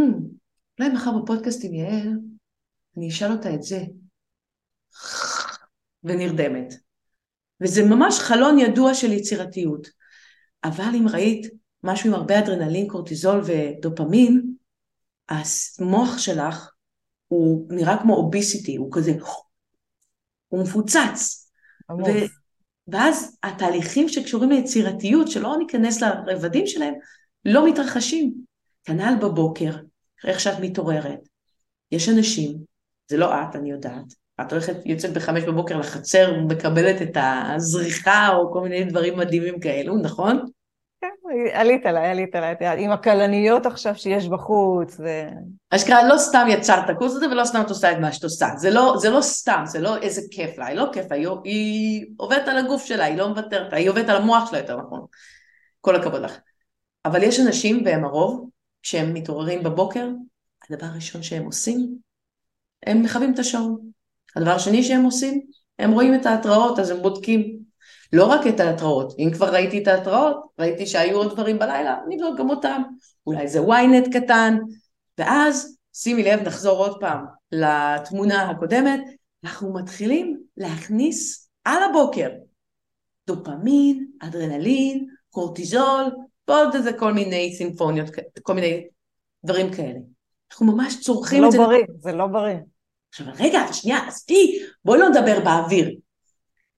אולי 0.79 0.93
מחר 0.93 1.11
בפודקאסט 1.23 1.65
עם 1.65 1.75
יעל, 1.75 2.19
אני 2.97 3.09
אשאל 3.09 3.33
אותה 3.33 3.55
את 3.55 3.63
זה. 3.63 3.85
ונרדמת. 6.05 6.75
וזה 7.61 7.85
ממש 7.85 8.19
חלון 8.19 8.59
ידוע 8.59 8.95
של 8.95 9.13
יצירתיות. 9.13 9.89
אבל 10.65 10.93
אם 10.95 11.09
ראית 11.09 11.47
משהו 11.83 12.09
עם 12.09 12.15
הרבה 12.15 12.39
אדרנלין, 12.39 12.89
קורטיזול 12.89 13.41
ודופמין, 13.45 14.55
המוח 15.29 16.19
שלך 16.19 16.71
הוא 17.29 17.67
נראה 17.71 18.03
כמו 18.03 18.15
אוביסיטי, 18.17 18.77
הוא 18.77 18.89
כזה, 18.93 19.13
הוא 20.49 20.63
מפוצץ. 20.63 21.51
ו... 21.91 22.11
ואז 22.89 23.39
התהליכים 23.43 24.09
שקשורים 24.09 24.51
ליצירתיות, 24.51 25.31
שלא 25.31 25.57
ניכנס 25.59 26.01
לרבדים 26.01 26.67
שלהם, 26.67 26.95
לא 27.45 27.67
מתרחשים. 27.69 28.35
כנ"ל 28.85 29.15
בבוקר, 29.21 29.71
איך 30.27 30.41
שאת 30.41 30.61
מתעוררת. 30.61 31.29
יש 31.93 32.09
אנשים, 32.09 32.57
זה 33.09 33.17
לא 33.17 33.35
את, 33.35 33.57
אני 33.57 33.71
יודעת, 33.71 34.15
את 34.41 34.53
הולכת, 34.53 34.77
יוצאת 34.85 35.13
בחמש 35.13 35.43
בבוקר 35.43 35.79
לחצר, 35.79 36.41
מקבלת 36.41 37.03
את 37.03 37.17
הזריחה 37.21 38.29
או 38.29 38.53
כל 38.53 38.61
מיני 38.61 38.85
דברים 38.85 39.19
מדהימים 39.19 39.61
כאלו, 39.61 39.97
נכון? 39.97 40.45
כן, 41.01 41.09
עלית 41.53 41.87
עליי, 41.87 42.11
עלית 42.11 42.35
עליי, 42.35 42.55
עם 42.79 42.91
הכלניות 42.91 43.67
עכשיו 43.67 43.97
שיש 43.97 44.29
בחוץ. 44.29 45.01
ו... 45.01 45.09
אשכרה 45.71 46.09
לא 46.09 46.19
סתם 46.19 46.47
יצרת 46.51 46.85
את 46.85 46.91
הקורס 46.91 47.13
הזה 47.13 47.27
ולא 47.27 47.45
סתם 47.45 47.61
את 47.61 47.69
עושה 47.69 47.93
את 47.93 47.97
מה 47.97 48.13
שאת 48.13 48.25
עושה. 48.25 48.49
זה 48.57 48.71
לא, 48.71 48.95
זה 48.99 49.11
לא 49.11 49.21
סתם, 49.21 49.63
זה 49.65 49.81
לא 49.81 49.97
איזה 49.97 50.21
כיף 50.31 50.59
לה, 50.59 50.67
היא 50.67 50.77
לא 50.77 50.87
כיף 50.93 51.11
לה, 51.11 51.17
היא, 51.17 51.29
היא 51.45 52.07
עובדת 52.17 52.49
על 52.49 52.59
הגוף 52.59 52.85
שלה, 52.85 53.05
היא 53.05 53.17
לא 53.17 53.29
מוותרת, 53.29 53.73
היא 53.73 53.91
עובדת 53.91 54.09
על 54.09 54.17
המוח 54.17 54.51
שלה 54.51 54.59
יותר 54.59 54.77
נכון. 54.77 55.01
כל 55.81 55.97
הכבוד 55.97 56.23
לך. 56.23 56.39
אבל 57.05 57.23
יש 57.23 57.41
אנשים, 57.41 57.83
והם 57.85 58.05
הרוב, 58.05 58.51
כשהם 58.83 59.15
מתעוררים 59.15 59.63
בבוקר, 59.63 60.09
הדבר 60.71 60.87
הראשון 60.87 61.23
שהם 61.23 61.45
עושים, 61.45 61.99
הם 62.87 63.03
מכבים 63.03 63.35
את 63.35 63.39
השעון. 63.39 63.91
הדבר 64.37 64.51
השני 64.51 64.83
שהם 64.83 65.03
עושים, 65.03 65.41
הם 65.79 65.93
רואים 65.93 66.15
את 66.15 66.27
ההתראות, 66.27 66.79
אז 66.79 66.91
הם 66.91 67.03
בודקים. 67.03 67.66
לא 68.13 68.25
רק 68.25 68.47
את 68.47 68.61
ההתראות, 68.61 69.15
אם 69.19 69.31
כבר 69.35 69.53
ראיתי 69.53 69.83
את 69.83 69.89
ההתראות, 69.89 70.47
ראיתי 70.59 70.87
שהיו 70.87 71.17
עוד 71.17 71.33
דברים 71.33 71.59
בלילה, 71.59 71.97
נבדוק 72.09 72.39
גם 72.39 72.51
אותם. 72.51 72.83
אולי 73.27 73.49
זה 73.49 73.61
ynet 73.61 74.13
קטן, 74.13 74.57
ואז, 75.19 75.77
שימי 75.93 76.23
לב, 76.23 76.41
נחזור 76.41 76.79
עוד 76.79 77.01
פעם 77.01 77.25
לתמונה 77.53 78.51
הקודמת, 78.51 79.01
אנחנו 79.45 79.75
מתחילים 79.75 80.41
להכניס 80.57 81.49
על 81.65 81.83
הבוקר 81.91 82.31
דופמין, 83.27 84.07
אדרנלין, 84.21 85.07
קורטיזול, 85.31 86.05
ועוד 86.49 86.75
איזה 86.75 86.93
כל 86.93 87.13
מיני 87.13 87.55
סימפוניות, 87.57 88.09
כל 88.43 88.55
מיני 88.55 88.87
דברים 89.45 89.75
כאלה. 89.75 89.99
אנחנו 90.51 90.67
ממש 90.67 91.01
צורכים 91.01 91.43
לא 91.43 91.47
את 91.47 91.53
זה. 91.53 91.59
זה 91.59 91.63
לא 91.63 91.69
בריא, 91.69 91.85
זה 91.99 92.13
לא 92.13 92.27
בריא. 92.27 92.57
עכשיו 93.09 93.27
רגע, 93.39 93.73
שנייה, 93.73 94.07
עזבי, 94.07 94.59
בואי 94.85 95.01
לא 95.01 95.09
נדבר 95.09 95.41
באוויר. 95.45 95.91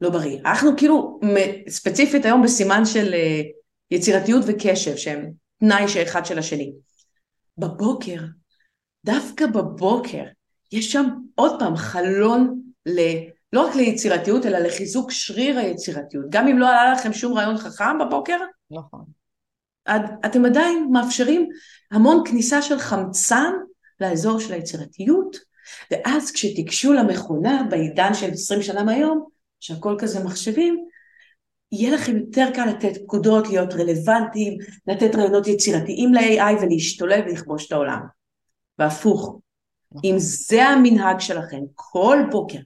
לא 0.01 0.11
בריא. 0.11 0.39
אנחנו 0.45 0.71
כאילו 0.77 1.21
ספציפית 1.69 2.25
היום 2.25 2.43
בסימן 2.43 2.85
של 2.85 3.15
אה, 3.15 3.43
יצירתיות 3.91 4.43
וקשב, 4.47 4.97
שהם 4.97 5.31
תנאי 5.61 5.89
שאחד 5.89 6.27
של 6.27 6.39
השני. 6.39 6.73
בבוקר, 7.59 8.21
דווקא 9.05 9.47
בבוקר, 9.47 10.23
יש 10.73 10.93
שם 10.93 11.07
עוד 11.35 11.59
פעם 11.59 11.77
חלון 11.77 12.61
ל... 12.87 13.01
לא 13.53 13.67
רק 13.69 13.75
ליצירתיות, 13.75 14.47
אלא 14.47 14.59
לחיזוק 14.59 15.11
שריר 15.11 15.59
היצירתיות. 15.59 16.25
גם 16.29 16.49
אם 16.49 16.59
לא 16.59 16.69
עלה 16.69 16.93
לכם 16.93 17.13
שום 17.13 17.35
רעיון 17.35 17.59
חכם 17.59 17.99
בבוקר, 17.99 18.37
נכון. 18.71 19.05
אתם 20.27 20.45
עדיין 20.45 20.89
מאפשרים 20.93 21.49
המון 21.91 22.23
כניסה 22.27 22.63
של 22.63 22.79
חמצן 22.79 23.53
לאזור 24.01 24.41
של 24.41 24.53
היצירתיות, 24.53 25.37
ואז 25.91 26.31
כשתיגשו 26.31 26.93
למכונה 26.93 27.63
בעידן 27.71 28.15
של 28.15 28.31
20 28.31 28.63
שנה 28.63 28.85
מהיום, 28.85 29.29
שהכל 29.61 29.97
כזה 29.99 30.25
מחשבים, 30.25 30.85
יהיה 31.73 31.95
לכם 31.95 32.17
יותר 32.17 32.47
קל 32.55 32.65
לתת 32.65 33.03
פקודות, 33.03 33.49
להיות 33.49 33.75
רלוונטיים, 33.75 34.59
לתת 34.87 35.15
רעיונות 35.15 35.47
יצירתיים 35.47 36.15
ל-AI 36.15 36.63
ולהשתולל 36.63 37.21
ולכבוש 37.27 37.67
את 37.67 37.73
העולם. 37.73 38.01
והפוך, 38.79 39.41
אם 40.05 40.15
זה 40.19 40.65
המנהג 40.65 41.21
שלכם, 41.21 41.61
כל 41.75 42.19
בוקר 42.31 42.59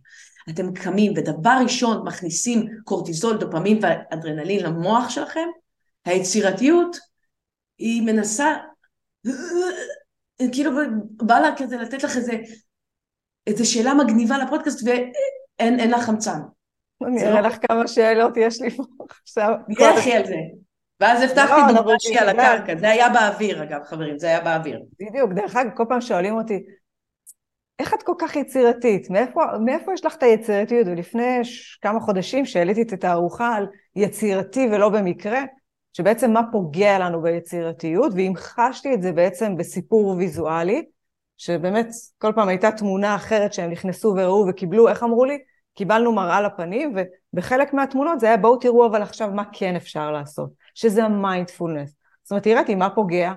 אתם 0.51 0.75
קמים 0.75 1.13
ודבר 1.17 1.59
ראשון 1.63 2.07
מכניסים 2.07 2.69
קורטיזול, 2.85 3.37
דופמין 3.37 3.79
ואדרנלין 3.83 4.67
למוח 4.67 5.11
שלכם, 5.11 5.49
היצירתיות 6.05 6.97
היא 7.79 8.03
מנסה, 8.03 8.55
כאילו 10.53 10.71
בא 11.17 11.41
לה 11.41 11.55
כזה 11.57 11.77
לתת 11.77 12.03
לך 12.03 12.17
איזה, 12.17 12.33
איזה 13.47 13.65
שאלה 13.65 13.95
מגניבה 13.95 14.39
לפודקאסט 14.39 14.81
ואין 14.87 15.91
לה 15.91 16.03
חמצן. 16.03 16.39
אני 17.07 17.23
אראה 17.25 17.41
לא- 17.41 17.49
לך 17.49 17.59
כמה 17.69 17.89
שאלות 17.89 18.37
יש 18.37 18.61
לי 18.61 18.71
פה 18.71 18.83
עכשיו. 19.23 19.53
לכי 19.69 20.13
על 20.13 20.27
זה. 20.27 20.37
ואז 21.01 21.23
הבטחתי 21.23 21.61
לא, 21.73 21.79
דוגמה 21.79 21.93
שהיא 21.99 22.21
על 22.21 22.29
הקרקע, 22.29 22.77
זה 22.77 22.91
היה 22.91 23.09
באוויר 23.09 23.63
אגב 23.63 23.85
חברים, 23.85 24.19
זה 24.19 24.27
היה 24.27 24.41
באוויר. 24.41 24.83
בדיוק, 25.01 25.33
דרך 25.33 25.57
אגב 25.57 25.71
כל 25.75 25.85
פעם 25.89 26.01
שואלים 26.01 26.35
אותי, 26.35 26.63
איך 27.79 27.95
את 27.95 28.03
כל 28.03 28.15
כך 28.19 28.37
יצירתית? 28.37 29.11
מאיפה, 29.11 29.41
מאיפה 29.65 29.93
יש 29.93 30.05
לך 30.05 30.15
את 30.17 30.23
היצירתיות? 30.23 30.87
ולפני 30.87 31.41
כמה 31.83 32.01
חודשים 32.01 32.47
שהעליתי 32.47 32.83
את 32.83 32.93
התערוכה 32.93 33.55
על 33.55 33.67
יצירתי 33.97 34.69
ולא 34.73 34.89
במקרה, 34.89 35.43
שבעצם 35.93 36.31
מה 36.31 36.41
פוגע 36.53 36.99
לנו 36.99 37.23
ביצירתיות, 37.23 38.13
והמחשתי 38.17 38.95
את 38.95 39.03
זה 39.03 39.13
בעצם 39.13 39.57
בסיפור 39.57 40.09
ויזואלי, 40.09 40.85
שבאמת 41.37 41.89
כל 42.19 42.33
פעם 42.35 42.49
הייתה 42.49 42.71
תמונה 42.73 43.15
אחרת 43.15 43.53
שהם 43.53 43.71
נכנסו 43.71 44.15
וראו 44.17 44.47
וקיבלו, 44.49 44.89
איך 44.89 45.03
אמרו 45.03 45.25
לי? 45.25 45.39
קיבלנו 45.75 46.13
מראה 46.13 46.41
לפנים, 46.41 46.95
ובחלק 47.33 47.75
מהתמונות 47.75 48.21
זה 48.21 48.27
היה 48.27 48.37
בואו 48.37 48.57
תראו 48.57 48.87
אבל 48.87 49.03
עכשיו 49.03 49.31
מה 49.31 49.43
כן 49.53 49.77
אפשר 49.77 50.11
לעשות, 50.11 50.51
שזה 50.75 51.05
המיינדפולנס. 51.05 51.95
זאת 52.23 52.31
אומרת, 52.31 52.43
תראיתי 52.43 52.75
מה 52.75 52.91
פוגע? 52.91 53.33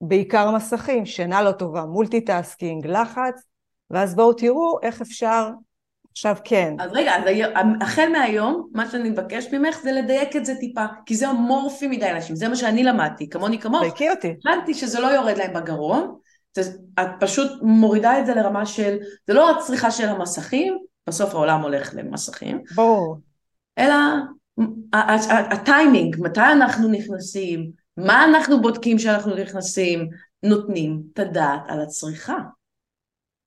בעיקר 0.00 0.50
מסכים, 0.50 1.06
שינה 1.06 1.42
לא 1.42 1.52
טובה, 1.52 1.84
multitasking, 1.84 2.86
לחץ, 2.86 3.42
ואז 3.90 4.14
בואו 4.14 4.32
תראו 4.32 4.78
איך 4.82 5.00
אפשר 5.00 5.48
עכשיו 6.12 6.36
כן. 6.44 6.74
אז 6.78 6.90
רגע, 6.92 7.12
אז 7.16 7.24
החל 7.80 8.08
מהיום, 8.12 8.68
מה 8.74 8.90
שאני 8.90 9.10
מבקש 9.10 9.52
ממך 9.52 9.80
זה 9.82 9.92
לדייק 9.92 10.36
את 10.36 10.44
זה 10.44 10.54
טיפה, 10.60 10.84
כי 11.06 11.14
זה 11.14 11.30
אמורפי 11.30 11.88
מדי 11.88 12.10
אנשים, 12.10 12.36
זה 12.36 12.48
מה 12.48 12.56
שאני 12.56 12.84
למדתי, 12.84 13.28
כמוני 13.28 13.58
כמוך. 13.58 13.82
דייקי 13.82 14.10
אותי. 14.10 14.34
הבנתי 14.46 14.74
שזה 14.74 15.00
לא 15.00 15.06
יורד 15.06 15.38
להם 15.38 15.52
בגרון, 15.52 16.14
את 17.00 17.08
פשוט 17.20 17.52
מורידה 17.62 18.18
את 18.18 18.26
זה 18.26 18.34
לרמה 18.34 18.66
של, 18.66 18.96
זה 19.26 19.34
לא 19.34 19.50
הצריכה 19.50 19.90
של 19.90 20.08
המסכים, 20.08 20.78
בסוף 21.10 21.34
העולם 21.34 21.62
הולך 21.62 21.90
למסכים. 21.94 22.62
ברור. 22.74 23.16
אלא 23.78 23.94
הטיימינג, 25.50 26.16
מתי 26.18 26.40
אנחנו 26.40 26.88
נכנסים, 26.88 27.70
מה 27.96 28.24
אנחנו 28.24 28.62
בודקים 28.62 28.96
כשאנחנו 28.96 29.34
נכנסים, 29.36 30.08
נותנים 30.42 31.02
את 31.12 31.18
הדעת 31.18 31.60
על 31.68 31.80
הצריכה. 31.80 32.38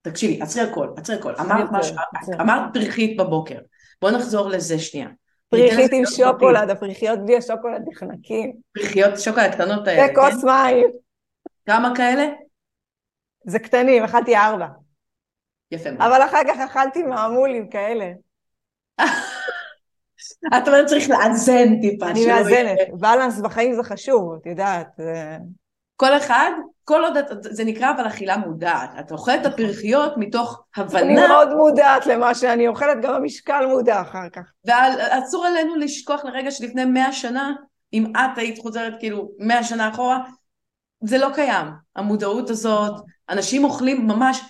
תקשיבי, 0.02 0.42
עצרי 0.42 0.62
הכל, 0.62 0.88
עצרי 0.98 1.16
הכל. 1.16 1.36
אמרת 1.40 1.70
משהו, 1.72 1.96
אמרת 2.42 2.74
פריחית 2.74 3.18
בבוקר. 3.18 3.60
בואו 4.02 4.18
נחזור 4.18 4.50
לזה 4.50 4.80
שנייה. 4.80 5.08
פריחית 5.50 5.92
עם 5.94 6.04
שוקולד, 6.06 6.70
הפריחיות 6.70 7.20
בלי 7.26 7.38
השוקולד 7.38 7.82
נחנקים. 7.88 8.54
פריחיות 8.72 9.20
שוקולד 9.20 9.52
קטנות 9.52 9.88
האלה. 9.88 10.12
וכוס 10.12 10.42
כן? 10.42 10.48
מים. 10.48 10.88
כמה 11.66 11.96
כאלה? 11.96 12.28
זה 13.46 13.60
קטנים, 13.60 14.04
אכלתי 14.04 14.36
ארבע. 14.36 14.68
יפה 15.74 15.92
מאוד. 15.92 16.02
אבל 16.02 16.22
אחר 16.26 16.42
כך 16.48 16.60
אכלתי 16.60 17.04
מעמולים 17.04 17.70
כאלה. 17.70 18.06
את 20.58 20.68
אומרת 20.68 20.86
צריך 20.86 21.10
לאזן 21.10 21.82
טיפה. 21.82 22.08
אני 22.08 22.26
מאזנת, 22.28 22.78
בלנס 23.00 23.40
בחיים 23.40 23.74
זה 23.74 23.84
חשוב, 23.84 24.34
את 24.42 24.46
יודעת. 24.46 24.88
כל 25.96 26.18
אחד, 26.18 26.52
כל 26.84 27.04
עוד, 27.04 27.14
זה 27.42 27.64
נקרא 27.64 27.92
אבל 27.96 28.08
אכילה 28.08 28.38
מודעת. 28.38 28.90
את 29.00 29.12
אוכלת 29.12 29.46
את. 29.46 29.46
הפרחיות 29.46 30.14
מתוך 30.18 30.64
הבנה. 30.78 31.02
אני 31.02 31.14
מאוד 31.28 31.54
מודעת 31.54 32.06
למה 32.06 32.36
שאני 32.36 32.68
אוכלת, 32.68 32.98
גם 33.02 33.14
המשקל 33.14 33.66
מודע 33.66 34.02
אחר 34.02 34.30
כך. 34.34 34.42
ואסור 34.66 35.46
עלינו 35.46 35.76
לשכוח 35.76 36.26
לרגע 36.26 36.52
שלפני 36.52 36.86
מאה 36.86 37.14
שנה, 37.14 37.54
אם 37.94 38.14
את 38.16 38.38
היית 38.38 38.60
חוזרת 38.60 38.94
כאילו 39.00 39.30
מאה 39.40 39.64
שנה 39.64 39.90
אחורה, 39.90 40.20
זה 41.04 41.18
לא 41.18 41.30
קיים. 41.34 41.68
המודעות 41.96 42.50
הזאת, 42.50 42.94
אנשים 43.30 43.64
אוכלים 43.64 44.08
ממש, 44.08 44.42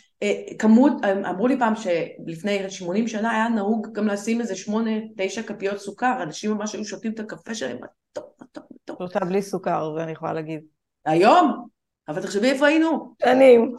כמות, 0.60 0.94
אמרו 1.30 1.48
לי 1.48 1.60
פעם 1.60 1.74
שלפני 1.76 2.70
80 2.70 3.08
שנה 3.08 3.32
היה 3.32 3.50
נהוג 3.50 3.88
גם 3.92 4.08
לשים 4.08 4.42
איזה 4.42 4.56
שמונה, 4.56 4.92
תשע 5.18 5.42
כפיות 5.42 5.78
סוכר, 5.78 6.24
אנשים 6.24 6.52
ממש 6.52 6.76
היו 6.76 6.86
שותים 6.86 7.12
את 7.12 7.20
הקפה 7.20 7.56
שלהם, 7.56 7.78
טוב, 8.14 8.24
טוב, 8.52 8.64
טוב. 8.86 8.96
שלושה 8.98 9.20
בלי 9.20 9.42
סוכר, 9.42 9.94
ואני 9.96 10.12
יכולה 10.12 10.34
להגיד. 10.34 10.62
היום? 11.06 11.68
אבל 12.08 12.22
תחשבי 12.22 12.50
איפה 12.50 12.68
היינו. 12.68 13.16
שנים. 13.24 13.76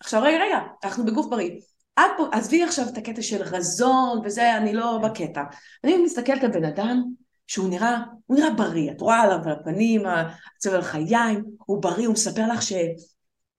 עכשיו 0.00 0.22
רגע, 0.22 0.36
רגע, 0.36 0.58
אנחנו 0.84 1.04
בגוף 1.04 1.26
בריא. 1.26 1.50
את 1.98 2.04
פה, 2.16 2.28
עזבי 2.32 2.62
עכשיו 2.62 2.84
את 2.88 2.98
הקטע 2.98 3.22
של 3.22 3.42
רזון 3.42 4.20
וזה, 4.24 4.56
אני 4.56 4.72
לא 4.72 4.98
בקטע. 5.02 5.42
אני 5.84 5.96
מסתכלת 5.96 6.44
על 6.44 6.50
בן 6.50 6.64
אדם 6.64 7.02
שהוא 7.46 7.70
נראה, 7.70 7.98
הוא 8.26 8.36
נראה 8.38 8.50
בריא, 8.50 8.90
את 8.90 9.00
רואה 9.00 9.20
עליו 9.20 9.38
על 9.44 9.52
הפנים, 9.52 10.02
הצבע 10.06 10.78
לחיים, 10.78 11.44
הוא 11.58 11.82
בריא, 11.82 12.06
הוא 12.06 12.12
מספר 12.12 12.46
לך 12.52 12.62
ש... 12.62 12.72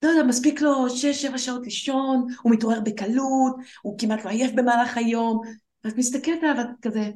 לא 0.04 0.10
יודע, 0.10 0.24
מספיק 0.24 0.62
לו 0.62 0.90
שש, 0.90 1.22
שבע 1.22 1.38
שעות 1.38 1.64
לישון, 1.64 2.28
הוא 2.42 2.52
מתעורר 2.52 2.80
בקלות, 2.80 3.56
הוא 3.82 4.00
כמעט 4.00 4.26
לא 4.26 4.30
עייף 4.30 4.52
במהלך 4.56 4.98
היום, 4.98 5.42
ואת 5.84 5.98
מסתכלת 5.98 6.44
עליו 6.44 6.56
ואת 6.58 6.68
כזה, 6.82 7.12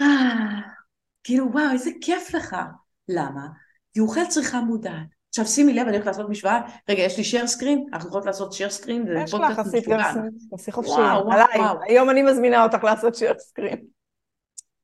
אה, 0.00 0.60
כאילו 1.24 1.52
וואו, 1.52 1.72
איזה 1.72 1.90
כיף 2.00 2.34
לך. 2.34 2.56
למה? 3.08 3.46
כי 3.92 4.00
הוא 4.00 4.08
אוכל 4.08 4.26
צריכה 4.28 4.60
מודעת. 4.60 5.18
עכשיו 5.28 5.46
שימי 5.46 5.72
לב, 5.72 5.86
אני 5.86 5.90
הולכת 5.90 6.06
לעשות 6.06 6.30
משוואה, 6.30 6.60
רגע, 6.88 7.02
יש 7.02 7.18
לי 7.18 7.24
share 7.24 7.46
screen, 7.46 7.92
אנחנו 7.92 8.08
יכולות 8.08 8.26
לעשות 8.26 8.52
share 8.52 8.82
screen, 8.82 9.06
זה 9.06 9.24
פודקאסט 9.30 9.74
משוגע. 9.74 10.12
עשי 10.52 10.72
חופשי, 10.72 10.92
עליי, 11.32 11.68
היום 11.88 12.10
אני 12.10 12.22
מזמינה 12.22 12.64
אותך 12.64 12.84
לעשות 12.84 13.14
share 13.14 13.60
screen. 13.60 13.78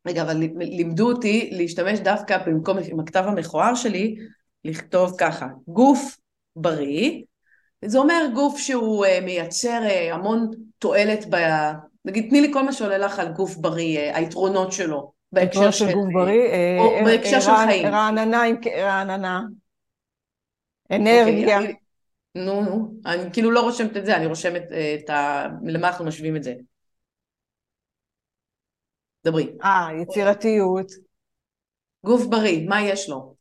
רגע, 0.06 0.22
אבל 0.22 0.36
לימדו 0.56 1.08
אותי 1.12 1.50
להשתמש 1.52 1.98
דווקא 1.98 2.38
במקום, 2.46 2.78
עם 2.90 3.00
הכתב 3.00 3.24
המכוער 3.26 3.74
שלי, 3.74 4.16
לכתוב 4.64 5.12
ככה, 5.18 5.46
גוף 5.68 6.16
בריא, 6.56 7.22
זה 7.84 7.98
אומר 7.98 8.22
גוף 8.34 8.58
שהוא 8.58 9.06
uh, 9.06 9.20
מייצר 9.24 9.80
uh, 9.88 10.14
המון 10.14 10.50
תועלת, 10.78 11.24
ב... 11.30 11.36
נגיד 12.04 12.26
תני 12.30 12.40
לי 12.40 12.52
כל 12.52 12.62
מה 12.62 12.72
שעולה 12.72 12.98
לך 12.98 13.18
על 13.18 13.32
גוף 13.32 13.56
בריא, 13.56 14.12
uh, 14.12 14.16
היתרונות 14.16 14.72
שלו 14.72 15.12
בהקשר 15.32 15.70
של. 15.70 15.92
גוף 15.92 16.06
בריא, 16.14 16.42
אה, 16.42 16.76
או 16.80 16.94
אה, 16.94 17.04
בהקשר 17.04 17.40
של 17.40 17.50
חיים. 17.66 17.86
רעננה 17.86 18.42
עם 18.42 18.56
רעננה, 18.76 19.42
אנרגיה. 20.92 21.56
אוקיי, 21.56 21.56
אני- 21.56 21.74
נו, 22.34 22.60
נו, 22.60 22.94
אני 23.06 23.32
כאילו 23.32 23.50
לא 23.50 23.60
רושמת 23.60 23.96
את 23.96 24.06
זה, 24.06 24.16
אני 24.16 24.26
רושמת 24.26 24.62
אה, 24.72 24.96
את 25.04 25.10
ה... 25.10 25.46
למה 25.64 25.88
אנחנו 25.88 26.04
משווים 26.04 26.36
את 26.36 26.42
זה. 26.42 26.54
דברי. 29.26 29.52
אה, 29.64 29.88
יצירתיות. 30.02 30.92
גוף 32.06 32.26
בריא, 32.26 32.68
מה 32.68 32.82
יש 32.82 33.08
לו? 33.08 33.34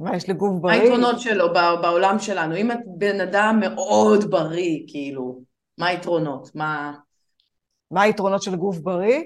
מה 0.00 0.16
יש 0.16 0.28
לגוף 0.28 0.60
בריא? 0.60 0.80
היתרונות 0.80 1.20
שלו 1.20 1.52
בעולם 1.52 2.18
שלנו? 2.18 2.56
אם 2.56 2.70
את 2.70 2.78
בן 2.86 3.20
אדם 3.20 3.60
מאוד 3.60 4.30
בריא, 4.30 4.78
כאילו, 4.86 5.40
מה 5.78 5.86
היתרונות? 5.86 6.50
מה... 6.54 6.92
מה 7.90 8.02
היתרונות 8.02 8.42
של 8.42 8.56
גוף 8.56 8.78
בריא? 8.78 9.22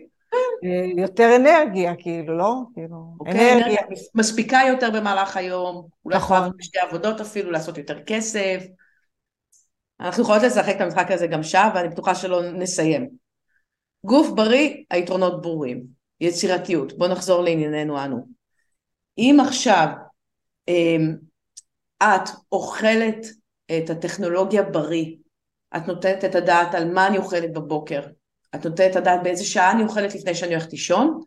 אה, 0.65 1.03
יותר 1.03 1.37
אנרגיה, 1.37 1.95
כאילו, 1.99 2.39
לא? 2.39 2.55
כאילו, 2.75 3.17
אוקיי, 3.21 3.53
אנרגיה. 3.53 3.81
מספיקה 4.15 4.61
יותר 4.69 4.91
במהלך 4.91 5.37
היום, 5.37 5.89
אולי 6.05 6.17
נכון. 6.17 6.37
יכולה 6.37 6.53
בשתי 6.59 6.79
עבודות 6.79 7.21
אפילו, 7.21 7.51
לעשות 7.51 7.79
יותר 7.79 8.03
כסף. 8.03 8.65
אנחנו 10.01 10.23
יכולות 10.23 10.43
לשחק 10.43 10.77
את 10.77 10.81
המשחק 10.81 11.11
הזה 11.11 11.27
גם 11.27 11.43
שעה, 11.43 11.73
ואני 11.75 11.89
בטוחה 11.89 12.15
שלא 12.15 12.43
נסיים. 12.53 13.09
גוף 14.07 14.31
בריא, 14.31 14.75
היתרונות 14.91 15.43
ברורים. 15.43 15.85
יצירתיות. 16.21 16.99
בואו 16.99 17.11
נחזור 17.11 17.43
לענייננו 17.43 18.05
אנו. 18.05 18.27
אם 19.19 19.37
עכשיו 19.47 19.87
את 22.03 22.29
אוכלת 22.53 23.27
את 23.79 23.91
הטכנולוגיה 23.91 24.63
בריא, 24.63 25.17
את 25.77 25.87
נותנת 25.87 26.25
את 26.25 26.35
הדעת 26.35 26.75
על 26.75 26.93
מה 26.93 27.07
אני 27.07 27.19
אוכלת 27.19 27.53
בבוקר, 27.53 28.03
את 28.55 28.67
נותנת 28.67 28.91
את 28.91 28.97
הדעת 28.97 29.23
באיזה 29.23 29.45
שעה 29.45 29.73
אני 29.73 29.83
אוכלת 29.83 30.15
לפני 30.15 30.35
שאני 30.35 30.55
הולכת 30.55 30.73
לישון, 30.73 31.21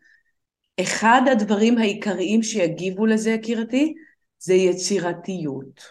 אחד 0.81 1.21
הדברים 1.31 1.77
העיקריים 1.77 2.43
שיגיבו 2.43 3.05
לזה, 3.05 3.31
יקירתי, 3.31 3.93
זה 4.39 4.53
יצירתיות. 4.53 5.81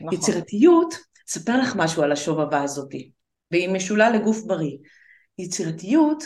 נכון. 0.00 0.14
יצירתיות, 0.14 0.94
אספר 1.28 1.60
לך 1.60 1.76
משהו 1.76 2.02
על 2.02 2.12
השובבה 2.12 2.62
הזאתי, 2.62 3.10
והיא 3.50 3.68
משולה 3.68 4.10
לגוף 4.10 4.42
בריא. 4.46 4.76
יצירתיות, 5.38 6.24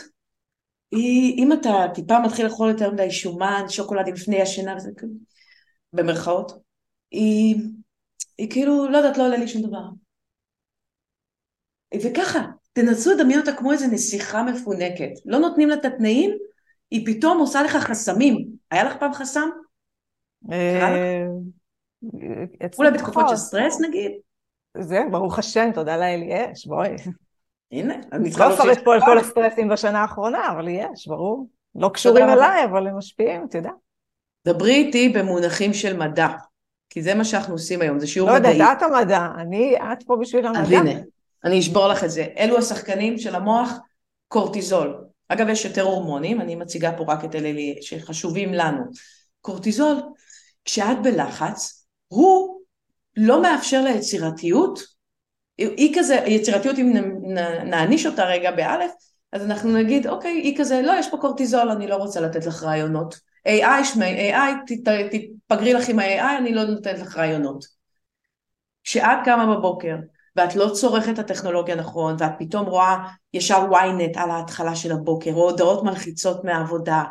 היא, 0.91 1.45
אם 1.45 1.53
אתה 1.53 1.87
טיפה 1.95 2.21
מתחיל 2.21 2.47
לאכול 2.47 2.69
יותר 2.69 2.91
מדי 2.91 3.11
שומן, 3.11 3.65
שוקולדים 3.69 4.15
לפני 4.15 4.43
השינה, 4.43 4.77
וזה 4.77 4.91
במרכאות, 5.93 6.53
היא, 7.11 7.57
היא 8.39 8.51
כאילו, 8.51 8.89
לא 8.91 8.97
יודעת, 8.97 9.17
לא 9.19 9.27
עולה 9.27 9.37
לי 9.37 9.49
שום 9.49 9.63
דבר. 9.63 9.83
וככה, 11.95 12.39
תנסו 12.73 13.11
לדמיין 13.15 13.41
אותה 13.41 13.53
כמו 13.53 13.73
איזה 13.73 13.87
נסיכה 13.87 14.43
מפונקת. 14.43 15.11
לא 15.25 15.39
נותנים 15.39 15.69
לה 15.69 15.75
את 15.75 15.85
התנאים, 15.85 16.31
היא 16.91 17.07
פתאום 17.07 17.39
עושה 17.39 17.63
לך 17.63 17.77
חסמים. 17.77 18.47
היה 18.71 18.85
לך 18.85 18.97
פעם 19.01 19.13
חסם? 19.13 19.49
אה, 20.53 21.27
אולי 22.79 22.91
בתקופות. 22.91 23.29
של 23.29 23.37
סטרס 23.37 23.81
נגיד? 23.81 24.13
זה, 24.81 25.01
ברוך 25.11 25.39
השם, 25.39 25.71
תודה 25.75 25.97
לאל, 25.97 26.21
יש, 26.29 26.67
בואי. 26.67 26.89
הנה, 27.73 27.95
אני 28.13 28.31
צריכה 28.31 28.45
לא 28.49 28.51
להוסיף- 28.55 28.71
אפרט 28.71 28.85
פה 28.85 28.95
על 28.95 29.01
כל 29.01 29.19
הסטרסים 29.19 29.69
בשנה 29.69 30.01
האחרונה, 30.01 30.53
אבל 30.53 30.69
יש, 30.69 31.09
ברור. 31.09 31.49
לא 31.75 31.91
קשורים. 31.95 32.29
אליי, 32.29 32.65
אבל 32.65 32.87
הם 32.87 32.99
משפיעים, 32.99 33.45
אתה 33.45 33.59
יודע. 33.59 33.71
דברי 34.47 34.75
איתי 34.75 35.09
במונחים 35.09 35.75
של 35.75 35.97
מדע, 35.97 36.29
כי 36.91 37.03
זה 37.03 37.15
מה 37.15 37.25
שאנחנו 37.25 37.55
עושים 37.55 37.83
היום, 37.83 37.99
זה 37.99 38.07
שיעור 38.07 38.31
לא 38.31 38.35
יודעת, 38.35 38.55
מדעי. 38.55 38.73
את 38.73 38.83
המדע, 38.83 39.27
אני, 39.39 39.77
את 39.93 40.03
פה 40.03 40.17
בשביל 40.21 40.47
המדע. 40.47 40.61
אז 40.61 40.73
הנה, 40.73 41.01
אני 41.45 41.61
אשבור 41.61 41.89
לך 41.89 42.05
את 42.05 42.11
זה. 42.11 42.27
אלו 42.39 42.59
השחקנים 42.59 43.19
של 43.19 43.35
המוח, 43.35 43.73
קורטיזול. 44.29 45.05
אגב, 45.29 45.49
יש 45.49 45.65
יותר 45.65 45.83
הורמונים, 45.83 46.41
אני 46.41 46.55
מציגה 46.55 46.93
פה 46.97 47.05
רק 47.09 47.25
את 47.25 47.35
אלה 47.35 47.51
שחשובים 47.81 48.55
לנו. 48.55 48.85
קורטיזול, 49.41 49.97
כשאת 50.65 51.03
בלחץ, 51.03 51.87
הוא 52.09 52.61
לא 53.17 53.43
מאפשר 53.43 53.83
ליצירתיות, 53.83 54.81
היא 55.59 55.95
כזה, 55.99 56.15
יצירתיות 56.15 56.79
אם 56.79 56.93
נעניש 57.65 58.07
אותה 58.07 58.25
רגע 58.25 58.51
באלף, 58.51 58.91
אז 59.33 59.45
אנחנו 59.45 59.77
נגיד, 59.77 60.07
אוקיי, 60.07 60.33
היא 60.33 60.59
כזה, 60.59 60.83
לא, 60.83 60.93
יש 60.99 61.11
פה 61.11 61.17
קורטיזול, 61.17 61.69
אני 61.69 61.87
לא 61.87 61.97
רוצה 61.97 62.21
לתת 62.21 62.47
לך 62.47 62.63
רעיונות. 62.63 63.30
AI, 63.49 63.85
שמי, 63.85 64.33
AI, 64.33 64.73
ת- 64.75 64.89
תתפגרי 64.89 65.73
לך 65.73 65.89
עם 65.89 65.99
ה-AI, 65.99 66.39
אני 66.39 66.55
לא 66.55 66.65
נותנת 66.65 66.99
לך 66.99 67.17
רעיונות. 67.17 67.65
כשאת 68.85 69.19
קמה 69.25 69.57
בבוקר, 69.57 69.97
ואת 70.37 70.57
לא 70.57 70.71
צורכת 70.75 71.13
את 71.15 71.19
הטכנולוגיה 71.19 71.75
נכון, 71.75 72.17
ואת 72.19 72.33
פתאום 72.39 72.67
רואה 72.67 72.97
ישר 73.35 73.71
ynet 73.73 74.21
על 74.21 74.31
ההתחלה 74.31 74.77
של 74.77 74.93
הבוקר, 74.93 75.33
או 75.33 75.51
הודעות 75.51 75.85
מלחיצות 75.85 76.45
מהעבודה, 76.45 77.05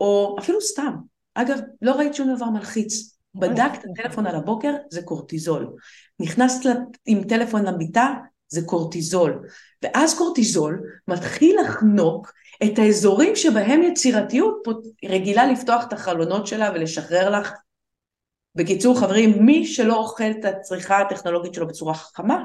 או 0.00 0.36
אפילו 0.38 0.60
סתם. 0.60 0.94
אגב, 1.34 1.58
לא 1.82 1.92
ראית 1.92 2.14
שום 2.14 2.34
דבר 2.36 2.46
מלחיץ. 2.46 3.18
בדקת 3.34 3.84
את 3.84 3.84
הטלפון 3.90 4.26
על 4.26 4.36
הבוקר, 4.36 4.74
זה 4.90 5.02
קורטיזול. 5.02 5.72
נכנסת 6.20 6.62
עם 7.06 7.24
טלפון 7.24 7.64
למיטה, 7.64 8.14
זה 8.48 8.60
קורטיזול. 8.66 9.42
ואז 9.82 10.18
קורטיזול 10.18 10.82
מתחיל 11.08 11.60
לחנוק 11.60 12.32
את 12.64 12.78
האזורים 12.78 13.36
שבהם 13.36 13.82
יצירתיות 13.82 14.68
רגילה 15.04 15.46
לפתוח 15.46 15.84
את 15.84 15.92
החלונות 15.92 16.46
שלה 16.46 16.70
ולשחרר 16.74 17.30
לך. 17.40 17.52
בקיצור, 18.54 19.00
חברים, 19.00 19.46
מי 19.46 19.66
שלא 19.66 19.96
אוכל 19.96 20.30
את 20.30 20.44
הצריכה 20.44 21.00
הטכנולוגית 21.00 21.54
שלו 21.54 21.66
בצורה 21.66 21.94
חכמה, 21.94 22.44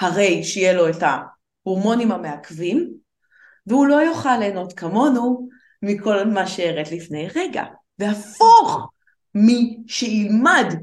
הרי 0.00 0.44
שיהיה 0.44 0.72
לו 0.72 0.88
את 0.88 1.02
ההורמונים 1.02 2.12
המעכבים, 2.12 2.94
והוא 3.66 3.86
לא 3.86 3.94
יוכל 3.94 4.36
ליהנות 4.38 4.72
כמונו 4.72 5.48
מכל 5.82 6.24
מה 6.24 6.46
שהראית 6.46 6.92
לפני 6.92 7.28
רגע. 7.34 7.64
והפוך, 7.98 8.90
מי 9.34 9.78
שילמד 9.86 10.74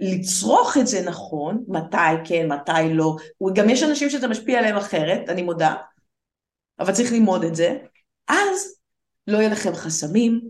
לצרוך 0.00 0.76
את 0.76 0.86
זה 0.86 1.02
נכון, 1.02 1.64
מתי 1.68 1.96
כן, 2.24 2.52
מתי 2.52 2.94
לא, 2.94 3.16
גם 3.54 3.70
יש 3.70 3.82
אנשים 3.82 4.10
שזה 4.10 4.28
משפיע 4.28 4.58
עליהם 4.58 4.76
אחרת, 4.76 5.28
אני 5.28 5.42
מודה, 5.42 5.74
אבל 6.80 6.92
צריך 6.92 7.12
ללמוד 7.12 7.44
את 7.44 7.54
זה, 7.54 7.76
אז 8.28 8.74
לא 9.26 9.38
יהיה 9.38 9.48
לכם 9.48 9.74
חסמים, 9.74 10.40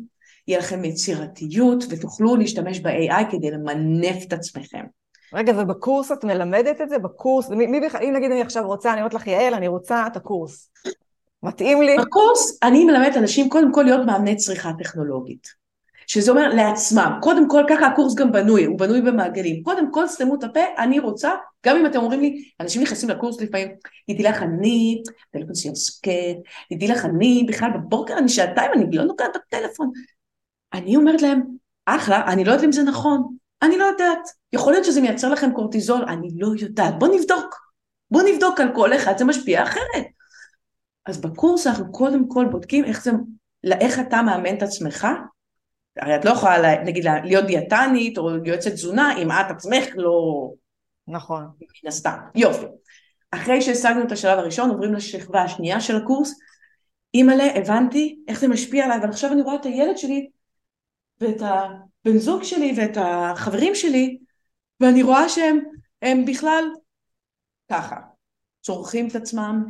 יהיה 0.49 0.59
לכם 0.59 0.85
יצירתיות 0.85 1.85
ותוכלו 1.91 2.37
להשתמש 2.37 2.81
ב-AI 2.81 3.31
כדי 3.31 3.51
למנף 3.51 4.25
את 4.27 4.33
עצמכם. 4.33 4.85
רגע, 5.35 5.53
ובקורס 5.59 6.13
את 6.13 6.25
מלמדת 6.25 6.81
את 6.81 6.89
זה? 6.89 6.99
בקורס? 6.99 7.51
מי, 7.51 7.67
מי 7.67 7.81
בכלל, 7.81 8.03
אם 8.03 8.13
נגיד 8.17 8.31
אני 8.31 8.43
עכשיו 8.43 8.67
רוצה, 8.67 8.93
אני 8.93 9.01
אומרת 9.01 9.15
לך, 9.15 9.27
יעל, 9.27 9.55
אני 9.55 9.69
רוצה 9.69 10.07
את 10.07 10.17
הקורס. 10.17 10.71
מתאים 11.43 11.83
לי? 11.83 11.97
בקורס 11.99 12.59
אני 12.63 12.85
מלמדת 12.85 13.17
אנשים 13.17 13.49
קודם 13.49 13.73
כל 13.73 13.83
להיות 13.83 14.07
מאמני 14.07 14.37
צריכה 14.37 14.71
טכנולוגית. 14.79 15.49
שזה 16.11 16.31
אומר 16.31 16.49
לעצמם, 16.49 17.19
קודם 17.23 17.49
כל 17.49 17.65
ככה 17.69 17.87
הקורס 17.87 18.15
גם 18.15 18.33
בנוי, 18.33 18.65
הוא 18.65 18.79
בנוי 18.79 19.03
במעגלים, 19.03 19.63
קודם 19.63 19.93
כל 19.93 20.07
סתמו 20.07 20.35
את 20.35 20.45
הפה, 20.45 20.61
אני 20.79 20.99
רוצה, 20.99 21.31
גם 21.67 21.77
אם 21.77 21.87
אתם 21.87 21.99
אומרים 21.99 22.21
לי, 22.21 22.45
אנשים 22.61 22.83
נכנסים 22.83 23.09
לקורס 23.09 23.41
לפעמים, 23.41 23.69
תדעי 24.11 24.23
לך 24.23 24.43
אני, 24.43 25.03
טלפון 25.31 25.55
שלי 25.55 25.77
שקט, 25.77 26.39
תדעי 26.73 26.89
לך 26.89 27.05
אני, 27.05 27.47
בכלל 27.49 27.71
בבוקר 27.75 28.19
אני 28.19 28.29
שעתיים, 28.29 28.71
אני 28.75 28.97
לא 28.97 29.05
נוגעת 29.05 29.37
בטלפון. 29.47 29.91
אני 30.73 30.97
אומרת 30.97 31.23
להם, 31.23 31.43
אחלה, 31.87 32.25
אני 32.27 32.45
לא 32.45 32.51
יודעת 32.51 32.65
אם 32.65 32.73
זה 32.73 32.83
נכון, 32.83 33.37
אני 33.63 33.79
לא 33.79 33.85
יודעת, 33.85 34.29
יכול 34.53 34.73
להיות 34.73 34.85
שזה 34.85 35.01
מייצר 35.01 35.31
לכם 35.31 35.53
קורטיזול, 35.53 36.05
אני 36.09 36.29
לא 36.37 36.49
יודעת, 36.59 36.99
בוא 36.99 37.09
נבדוק, 37.09 37.55
בוא 38.11 38.23
נבדוק 38.23 38.61
על 38.61 38.69
כל 38.75 38.97
אחד, 38.97 39.19
זה 39.19 39.25
משפיע 39.25 39.63
אחרת. 39.63 40.05
אז 41.07 41.21
בקורס 41.21 41.67
אנחנו 41.67 41.93
קודם 41.93 42.29
כל 42.29 42.47
בודקים 42.51 42.85
איך 42.85 43.05
זה, 43.05 43.11
איך 43.81 44.01
אתה 44.01 44.23
מאמן 44.23 44.57
את 44.57 44.63
עצמך, 44.63 45.07
הרי 45.97 46.17
את 46.17 46.25
לא 46.25 46.31
יכולה, 46.31 46.83
נגיד, 46.85 47.05
להיות 47.25 47.47
דיאטנית 47.47 48.19
או 48.19 48.31
יועצת 48.45 48.71
תזונה 48.71 49.19
אם 49.19 49.31
את 49.31 49.51
עצמך 49.51 49.87
לא... 49.95 50.51
נכון. 51.09 51.43
מן 51.85 51.89
הסתם. 51.89 52.17
יופי. 52.35 52.67
אחרי 53.31 53.63
שהשגנו 53.63 54.03
את 54.03 54.13
השלב 54.13 54.39
הראשון, 54.39 54.71
עוברים 54.71 54.95
לשכבה 54.95 55.43
השנייה 55.43 55.81
של 55.81 55.97
הקורס. 55.97 56.35
אימא'לה, 57.15 57.57
הבנתי 57.57 58.19
איך 58.29 58.41
זה 58.41 58.49
משפיע 58.49 58.85
עליי, 58.85 58.99
אבל 58.99 59.09
עכשיו 59.09 59.33
אני 59.33 59.43
רואה 59.43 59.55
את 59.55 59.65
הילד 59.65 59.99
שלי 59.99 60.29
ואת 61.21 61.43
הבן 61.43 62.19
זוג 62.19 62.43
שלי 62.43 62.75
ואת 62.77 62.97
החברים 62.97 63.75
שלי, 63.75 64.19
ואני 64.81 65.03
רואה 65.03 65.29
שהם 65.29 65.59
הם 66.03 66.25
בכלל 66.25 66.65
ככה, 67.71 67.97
צורכים 68.63 69.09
את 69.09 69.15
עצמם 69.15 69.65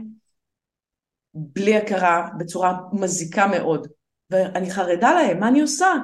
בלי 1.35 1.77
הכרה, 1.77 2.29
בצורה 2.39 2.79
מזיקה 2.93 3.47
מאוד. 3.47 3.89
ואני 4.31 4.71
חרדה 4.71 5.13
להם, 5.13 5.41
מה 5.41 5.49
אני 5.49 5.61
עושה? 5.61 5.95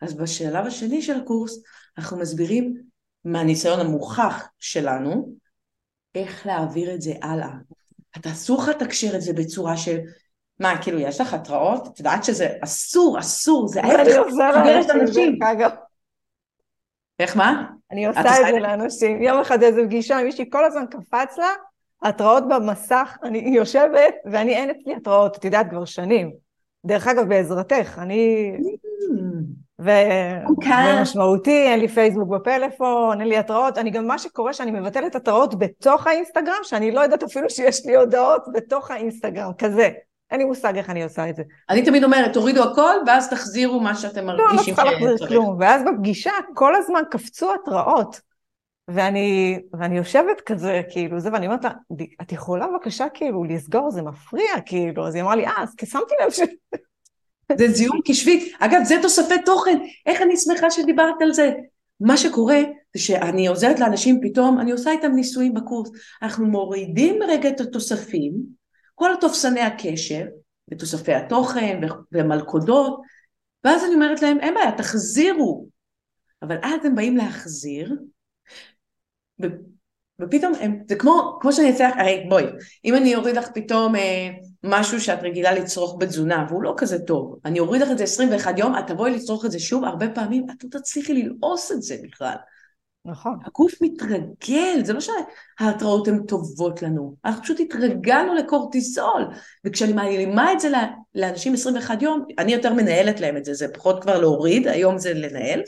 אז 0.00 0.14
בשלב 0.14 0.66
השני 0.66 1.02
של 1.02 1.20
הקורס 1.20 1.62
אנחנו 1.98 2.18
מסבירים 2.18 2.82
מהניסיון 3.24 3.80
המוכח 3.80 4.48
שלנו 4.58 5.32
איך 6.14 6.46
להעביר 6.46 6.94
את 6.94 7.02
זה 7.02 7.12
הלאה. 7.22 7.50
אתה 8.16 8.30
אסור 8.30 8.62
לך 8.62 8.68
לתקשר 8.68 9.16
את 9.16 9.20
זה 9.20 9.32
בצורה 9.32 9.76
של 9.76 9.98
מה, 10.60 10.82
כאילו 10.82 10.98
יש 10.98 11.20
לך 11.20 11.34
התראות? 11.34 11.86
את 11.86 11.98
יודעת 11.98 12.24
שזה 12.24 12.48
אסור, 12.60 13.18
אסור, 13.18 13.68
זה 13.68 13.80
אני 13.80 14.16
עושה 14.16 14.50
לאנשים. 14.94 15.38
איך 17.18 17.36
מה? 17.36 17.64
אני 17.90 18.06
עושה 18.06 18.20
את 18.20 18.54
זה 18.54 18.60
לאנשים. 18.60 19.22
יום 19.22 19.40
אחד 19.40 19.62
איזו 19.62 19.80
פגישה, 19.84 20.22
מישהי 20.24 20.50
כל 20.50 20.64
הזמן 20.64 20.84
קפץ 20.90 21.38
לה, 21.38 21.50
התראות 22.02 22.44
במסך, 22.48 23.16
אני 23.22 23.38
יושבת 23.56 24.14
ואני 24.32 24.54
אין 24.54 24.70
אצלי 24.70 24.94
התראות, 24.94 25.36
את 25.36 25.44
יודעת, 25.44 25.66
כבר 25.70 25.84
שנים. 25.84 26.32
דרך 26.84 27.08
אגב, 27.08 27.28
בעזרתך, 27.28 27.98
אני... 27.98 28.52
ו... 29.80 29.90
אוקיי. 30.48 30.98
ומשמעותי, 30.98 31.66
אין 31.66 31.80
לי 31.80 31.88
פייסבוק 31.88 32.28
בפלאפון, 32.28 33.20
אין 33.20 33.28
לי 33.28 33.38
התראות, 33.38 33.78
אני 33.78 33.90
גם 33.90 34.06
מה 34.06 34.18
שקורה 34.18 34.52
שאני 34.52 34.70
מבטלת 34.70 35.14
התראות 35.14 35.58
בתוך 35.58 36.06
האינסטגרם, 36.06 36.62
שאני 36.62 36.90
לא 36.90 37.00
יודעת 37.00 37.22
אפילו 37.22 37.50
שיש 37.50 37.86
לי 37.86 37.96
הודעות 37.96 38.42
בתוך 38.54 38.90
האינסטגרם, 38.90 39.52
כזה. 39.58 39.90
אין 40.30 40.40
לי 40.40 40.46
מושג 40.46 40.76
איך 40.76 40.90
אני 40.90 41.04
עושה 41.04 41.28
את 41.28 41.36
זה. 41.36 41.42
אני 41.70 41.82
תמיד 41.82 42.04
אומרת, 42.04 42.32
תורידו 42.32 42.62
הכל, 42.62 42.94
ואז 43.06 43.30
תחזירו 43.30 43.80
מה 43.80 43.94
שאתם 43.94 44.26
לא, 44.26 44.36
לא 44.36 44.44
מרגישים 44.44 44.74
צריכה 44.74 44.90
להחזיר. 44.90 45.28
כלום. 45.28 45.56
ואז 45.60 45.82
בפגישה 45.82 46.30
כל 46.54 46.74
הזמן 46.74 47.02
קפצו 47.10 47.54
התראות. 47.54 48.31
ואני, 48.88 49.58
ואני 49.72 49.96
יושבת 49.96 50.40
כזה, 50.46 50.82
כאילו, 50.90 51.20
זה, 51.20 51.32
ואני 51.32 51.46
אומרת 51.46 51.64
לה, 51.64 51.70
את 52.22 52.32
יכולה 52.32 52.66
בבקשה 52.66 53.08
כאילו 53.14 53.44
לסגור, 53.44 53.90
זה 53.90 54.02
מפריע, 54.02 54.60
כאילו. 54.66 55.06
אז 55.06 55.14
היא 55.14 55.22
אמרה 55.22 55.36
לי, 55.36 55.46
אה, 55.46 55.62
אז 55.62 55.74
שמתי 55.84 56.14
לב 56.24 56.30
ש... 56.30 56.40
זה 57.58 57.68
זיהום 57.68 58.00
קשבי. 58.08 58.52
אגב, 58.58 58.84
זה 58.84 58.94
תוספי 59.02 59.42
תוכן. 59.44 59.78
איך 60.06 60.22
אני 60.22 60.36
שמחה 60.36 60.70
שדיברת 60.70 61.14
על 61.20 61.32
זה. 61.32 61.52
מה 62.00 62.16
שקורה 62.16 62.60
זה 62.96 63.02
שאני 63.02 63.46
עוזרת 63.46 63.80
לאנשים 63.80 64.20
פתאום, 64.22 64.60
אני 64.60 64.72
עושה 64.72 64.90
איתם 64.90 65.12
ניסויים 65.12 65.54
בקורס. 65.54 65.90
אנחנו 66.22 66.46
מורידים 66.46 67.22
רגע 67.28 67.48
את 67.48 67.60
התוספים, 67.60 68.32
כל 68.94 69.10
תופסני 69.20 69.60
הקשר, 69.60 70.24
ותוספי 70.70 71.14
התוכן 71.14 71.80
ומלכודות, 72.12 73.00
ואז 73.64 73.84
אני 73.84 73.94
אומרת 73.94 74.22
להם, 74.22 74.40
אין 74.40 74.54
בעיה, 74.54 74.72
תחזירו. 74.72 75.66
אבל 76.42 76.56
אז 76.62 76.84
הם 76.84 76.94
באים 76.94 77.16
להחזיר, 77.16 77.96
ופתאום 80.20 80.52
הם, 80.60 80.78
זה 80.88 80.96
כמו, 80.96 81.38
כמו 81.40 81.52
שאני 81.52 81.72
לך, 81.72 81.96
הרי 81.96 82.26
בואי, 82.28 82.44
אם 82.84 82.94
אני 82.94 83.14
אוריד 83.14 83.36
לך 83.36 83.48
פתאום 83.54 83.96
אה, 83.96 84.30
משהו 84.64 85.00
שאת 85.00 85.22
רגילה 85.22 85.52
לצרוך 85.52 85.96
בתזונה, 86.00 86.46
והוא 86.48 86.62
לא 86.62 86.74
כזה 86.76 86.98
טוב, 86.98 87.38
אני 87.44 87.60
אוריד 87.60 87.82
לך 87.82 87.90
את 87.90 87.98
זה 87.98 88.04
21 88.04 88.58
יום, 88.58 88.78
את 88.78 88.86
תבואי 88.86 89.10
לצרוך 89.10 89.44
את 89.44 89.50
זה 89.50 89.58
שוב, 89.58 89.84
הרבה 89.84 90.08
פעמים 90.08 90.46
את 90.50 90.64
לא 90.64 90.80
תצליחי 90.80 91.14
ללעוס 91.14 91.72
את 91.72 91.82
זה 91.82 91.96
בכלל. 92.02 92.34
נכון. 93.04 93.38
הגוף 93.46 93.72
מתרגל, 93.80 94.84
זה 94.84 94.92
לא 94.92 95.00
שההתראות 95.00 96.08
הן 96.08 96.26
טובות 96.26 96.82
לנו, 96.82 97.14
אנחנו 97.24 97.42
פשוט 97.42 97.60
התרגלנו 97.60 98.34
לקורטיזול, 98.34 99.22
וכשאני 99.64 99.92
מעלימה 99.92 100.52
את 100.52 100.60
זה 100.60 100.68
לאנשים 101.14 101.54
21 101.54 102.02
יום, 102.02 102.24
אני 102.38 102.52
יותר 102.52 102.72
מנהלת 102.72 103.20
להם 103.20 103.36
את 103.36 103.44
זה, 103.44 103.54
זה 103.54 103.66
פחות 103.74 104.02
כבר 104.02 104.20
להוריד, 104.20 104.68
היום 104.68 104.98
זה 104.98 105.14
לנהל, 105.14 105.62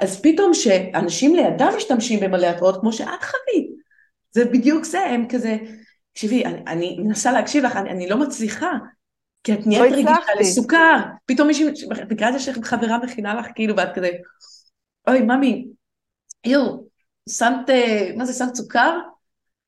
אז 0.00 0.22
פתאום 0.22 0.54
שאנשים 0.54 1.34
לידם 1.34 1.70
משתמשים 1.76 2.20
במלא 2.20 2.46
התראות 2.46 2.80
כמו 2.80 2.92
שאת 2.92 3.22
חווית, 3.22 3.70
זה 4.30 4.44
בדיוק 4.44 4.84
זה, 4.84 5.00
הם 5.00 5.28
כזה, 5.28 5.56
תקשיבי, 6.12 6.44
אני, 6.44 6.62
אני 6.66 6.96
מנסה 6.98 7.32
להקשיב 7.32 7.64
לך, 7.64 7.76
אני, 7.76 7.90
אני 7.90 8.08
לא 8.08 8.16
מצליחה, 8.16 8.72
כי 9.44 9.52
את 9.54 9.66
נהיית 9.66 9.92
לא 9.92 9.96
רגישה. 9.96 10.14
לסוכר, 10.40 11.00
פתאום 11.26 11.48
מישהי, 11.48 11.66
בגלל 12.08 12.32
זה 12.32 12.38
שחברה 12.38 12.98
מכינה 12.98 13.34
לך 13.34 13.46
כאילו, 13.54 13.76
ואת 13.76 13.94
כזה, 13.94 14.10
אוי 15.08 15.20
ממי, 15.20 15.66
יואו, 16.46 16.84
שמת, 17.28 17.70
מה 18.16 18.24
זה, 18.24 18.32
שמת 18.32 18.54
סוכר? 18.54 18.98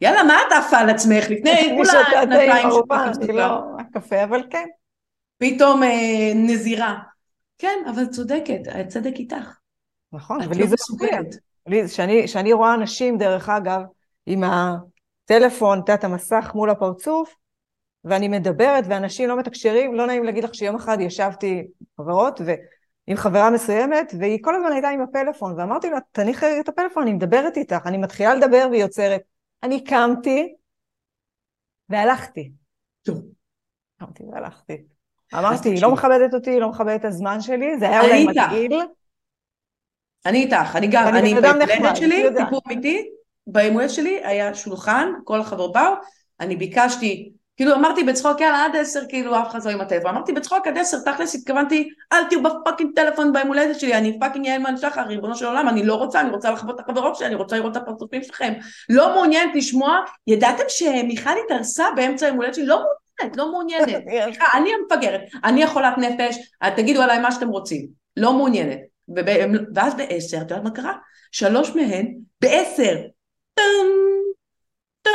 יאללה, 0.00 0.22
מה 0.22 0.34
את 0.46 0.52
עפה 0.52 0.78
על 0.78 0.90
עצמך? 0.90 1.24
לפני 1.30 1.68
כולה 1.76 1.92
שנתיים 2.10 2.68
שפתחת. 2.70 3.28
לא... 3.28 3.60
הקפה, 3.78 4.24
אבל 4.24 4.42
כן. 4.50 4.66
פתאום 5.38 5.82
אה, 5.82 6.32
נזירה. 6.34 6.98
כן, 7.58 7.78
אבל 7.90 8.06
צודקת, 8.06 8.60
הצדק 8.74 9.14
איתך. 9.16 9.57
נכון, 10.12 10.38
ולי 10.48 10.60
לא 10.60 10.66
זה. 10.66 10.74
מסוגלת. 10.74 11.34
לי, 11.66 11.88
שאני, 11.88 12.28
שאני 12.28 12.52
רואה 12.52 12.74
אנשים, 12.74 13.18
דרך 13.18 13.48
אגב, 13.48 13.80
עם 14.26 14.42
הטלפון, 14.44 15.80
את 15.94 16.04
המסך 16.04 16.52
מול 16.54 16.70
הפרצוף, 16.70 17.34
ואני 18.04 18.28
מדברת 18.28 18.84
ואנשים 18.88 19.28
לא 19.28 19.38
מתקשרים, 19.38 19.94
לא 19.94 20.06
נעים 20.06 20.24
להגיד 20.24 20.44
לך 20.44 20.54
שיום 20.54 20.76
אחד 20.76 21.00
ישבתי 21.00 21.58
עם 21.58 21.86
חברות 21.96 22.40
ועם 22.44 23.16
חברה 23.16 23.50
מסוימת, 23.50 24.14
והיא 24.18 24.38
כל 24.42 24.54
הזמן 24.54 24.72
הייתה 24.72 24.88
עם 24.88 25.00
הפלאפון, 25.00 25.54
ואמרתי 25.58 25.90
לה, 25.90 25.98
תניחי 26.12 26.60
את 26.60 26.68
הפלאפון, 26.68 27.02
אני 27.02 27.12
מדברת 27.12 27.56
איתך, 27.56 27.86
אני 27.86 27.98
מתחילה 27.98 28.34
לדבר 28.34 28.66
והיא 28.70 28.84
עוצרת. 28.84 29.20
אני 29.62 29.84
קמתי 29.84 30.54
והלכתי. 31.88 32.52
טוב. 33.02 33.22
קמתי 33.98 34.24
והלכתי. 34.32 34.82
אמרתי, 35.34 35.68
היא. 35.68 35.82
לא 35.82 35.92
מכבדת 35.92 36.34
אותי, 36.34 36.50
היא 36.50 36.60
לא 36.60 36.68
מכבדת 36.68 37.00
את 37.00 37.04
הזמן 37.04 37.40
שלי, 37.40 37.78
זה 37.78 37.88
היה 37.88 38.00
אולי. 38.00 38.26
מגעיל. 38.26 38.72
אני 40.26 40.38
איתך, 40.38 40.76
אני 40.76 40.86
גם, 40.86 41.16
אני 41.16 41.34
הולדת 41.34 41.96
שלי. 41.96 42.24
סיפור 42.36 42.60
אמיתי, 42.66 43.08
הולדת 43.72 43.90
שלי 43.90 44.20
היה 44.24 44.54
שולחן, 44.54 45.08
כל 45.24 45.40
החברות 45.40 45.72
באו, 45.72 45.92
אני 46.40 46.56
ביקשתי, 46.56 47.32
כאילו 47.56 47.74
אמרתי 47.74 48.04
בצחוק, 48.04 48.40
יאללה 48.40 48.64
עד 48.64 48.76
עשר, 48.76 49.00
כאילו 49.08 49.38
אף 49.38 49.50
אחד 49.50 49.64
לא 49.64 49.70
עם 49.70 49.80
הטלפון, 49.80 50.10
אמרתי 50.10 50.32
בצחוק 50.32 50.66
עד 50.66 50.78
עשר, 50.78 50.98
תכלס 51.04 51.34
התכוונתי, 51.34 51.88
אל 52.12 52.24
תהיו 52.24 52.42
ב 52.42 52.48
fucking 52.48 52.90
טלפון 52.94 53.32
ביום 53.32 53.48
הולדת 53.48 53.80
שלי, 53.80 53.94
אני 53.94 54.18
fucking 54.20 54.46
יעל 54.46 54.64
מן 54.64 54.76
שחר, 54.76 55.02
ריבונו 55.02 55.34
של 55.34 55.46
עולם, 55.46 55.68
אני 55.68 55.82
לא 55.82 55.94
רוצה, 55.94 56.20
אני 56.20 56.30
רוצה 56.30 56.50
לחוות 56.50 56.74
את 56.74 56.80
החברות 56.80 57.16
שלי, 57.16 57.26
אני 57.26 57.34
רוצה 57.34 57.56
לראות 57.56 57.76
את 57.76 57.82
הפרצופים 57.82 58.22
שלכם, 58.22 58.52
לא 58.88 59.14
מעוניינת 59.14 59.54
לשמוע, 59.54 59.98
ידעתם 60.26 60.64
שמיכל 60.68 61.30
התארסה 61.44 61.84
באמצע 61.96 62.26
היום 62.26 62.36
הולדת 62.36 62.54
שלי? 62.54 62.66
לא 62.66 62.76
מעוניינת, 62.76 63.36
לא 63.36 63.50
מעוניינת, 63.50 63.88
סליחה, 64.24 64.58
אני 64.58 64.70
המפגרת, 64.74 65.20
אני 65.44 65.64
החולת 65.64 65.98
נפש, 65.98 66.36
תגידו 66.76 67.02
עליי 67.02 67.18
מה 67.18 67.32
שאתם 67.32 67.48
רוצים, 67.48 67.86
לא 68.16 68.32
מעוניינת. 68.32 68.97
ואז 69.74 69.94
בעשר, 69.94 70.36
את 70.36 70.42
יודעת 70.42 70.62
מה 70.62 70.70
קרה? 70.70 70.92
שלוש 71.32 71.70
מהן, 71.70 72.14
בעשר, 72.40 72.96
טם, 73.54 73.62
טם, 75.02 75.10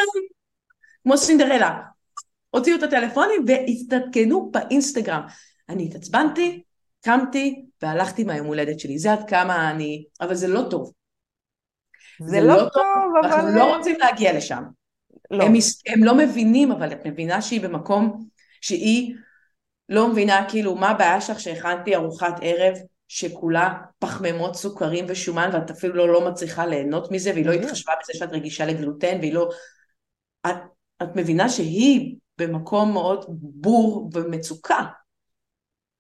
כמו 1.04 1.18
סינדרלה, 1.18 1.80
הוציאו 2.50 2.78
את 2.78 2.84
הטלפונים 2.84 3.46
והתעדכנו 3.48 4.52
באינסטגרם. 4.52 5.22
אני 5.70 5.84
התעצבנתי, 5.84 6.64
קמתי 7.02 7.66
והלכתי 7.82 8.24
מהיום 8.24 8.48
הולדת 8.48 8.80
שלי, 8.80 9.00
זה 9.00 9.14
עד 9.14 9.30
כמה 9.30 9.72
אני, 9.72 10.06
אבל 10.22 10.36
זה 10.36 10.48
לא 10.48 10.62
טוב, 10.70 10.92
זה 12.20 12.42
לא 12.42 12.70
טוב, 12.74 13.14
אבל... 13.22 13.34
אנחנו 13.34 13.56
לא 13.56 13.76
רוצים 13.78 14.00
להגיע 14.00 14.34
לשם. 14.38 14.64
לא. 15.32 15.44
הם, 15.44 15.54
הם 15.88 16.04
לא 16.04 16.16
מבינים, 16.16 16.72
אבל 16.72 16.92
את 16.92 17.06
מבינה 17.06 17.42
שהיא 17.42 17.62
במקום 17.62 18.26
שהיא 18.62 19.16
לא 19.90 20.08
מבינה 20.08 20.46
כאילו 20.50 20.76
מה 20.76 20.90
הבעיה 20.90 21.22
שלך 21.22 21.40
שהכנתי 21.40 21.96
ארוחת 21.96 22.40
ערב 22.42 22.74
שכולה 23.14 23.74
פחמימות 24.00 24.56
סוכרים 24.56 25.06
ושומן 25.08 25.50
ואת 25.54 25.72
אפילו 25.72 25.96
לא, 25.96 26.08
לא 26.14 26.30
מצליחה 26.30 26.66
ליהנות 26.66 27.12
מזה 27.12 27.32
והיא 27.32 27.46
לא. 27.46 27.52
התחשבה 27.52 27.94
בזה 28.02 28.20
שאת 28.20 28.30
רגישה 28.32 28.66
לגלוטן 28.66 29.18
והיא 29.20 29.34
לא... 29.34 29.50
את, 30.48 30.56
את 31.04 31.16
מבינה 31.16 31.50
שהיא 31.50 32.16
במקום 32.38 32.94
מאוד 32.94 33.26
בור 33.40 34.10
ומצוקה. 34.14 34.84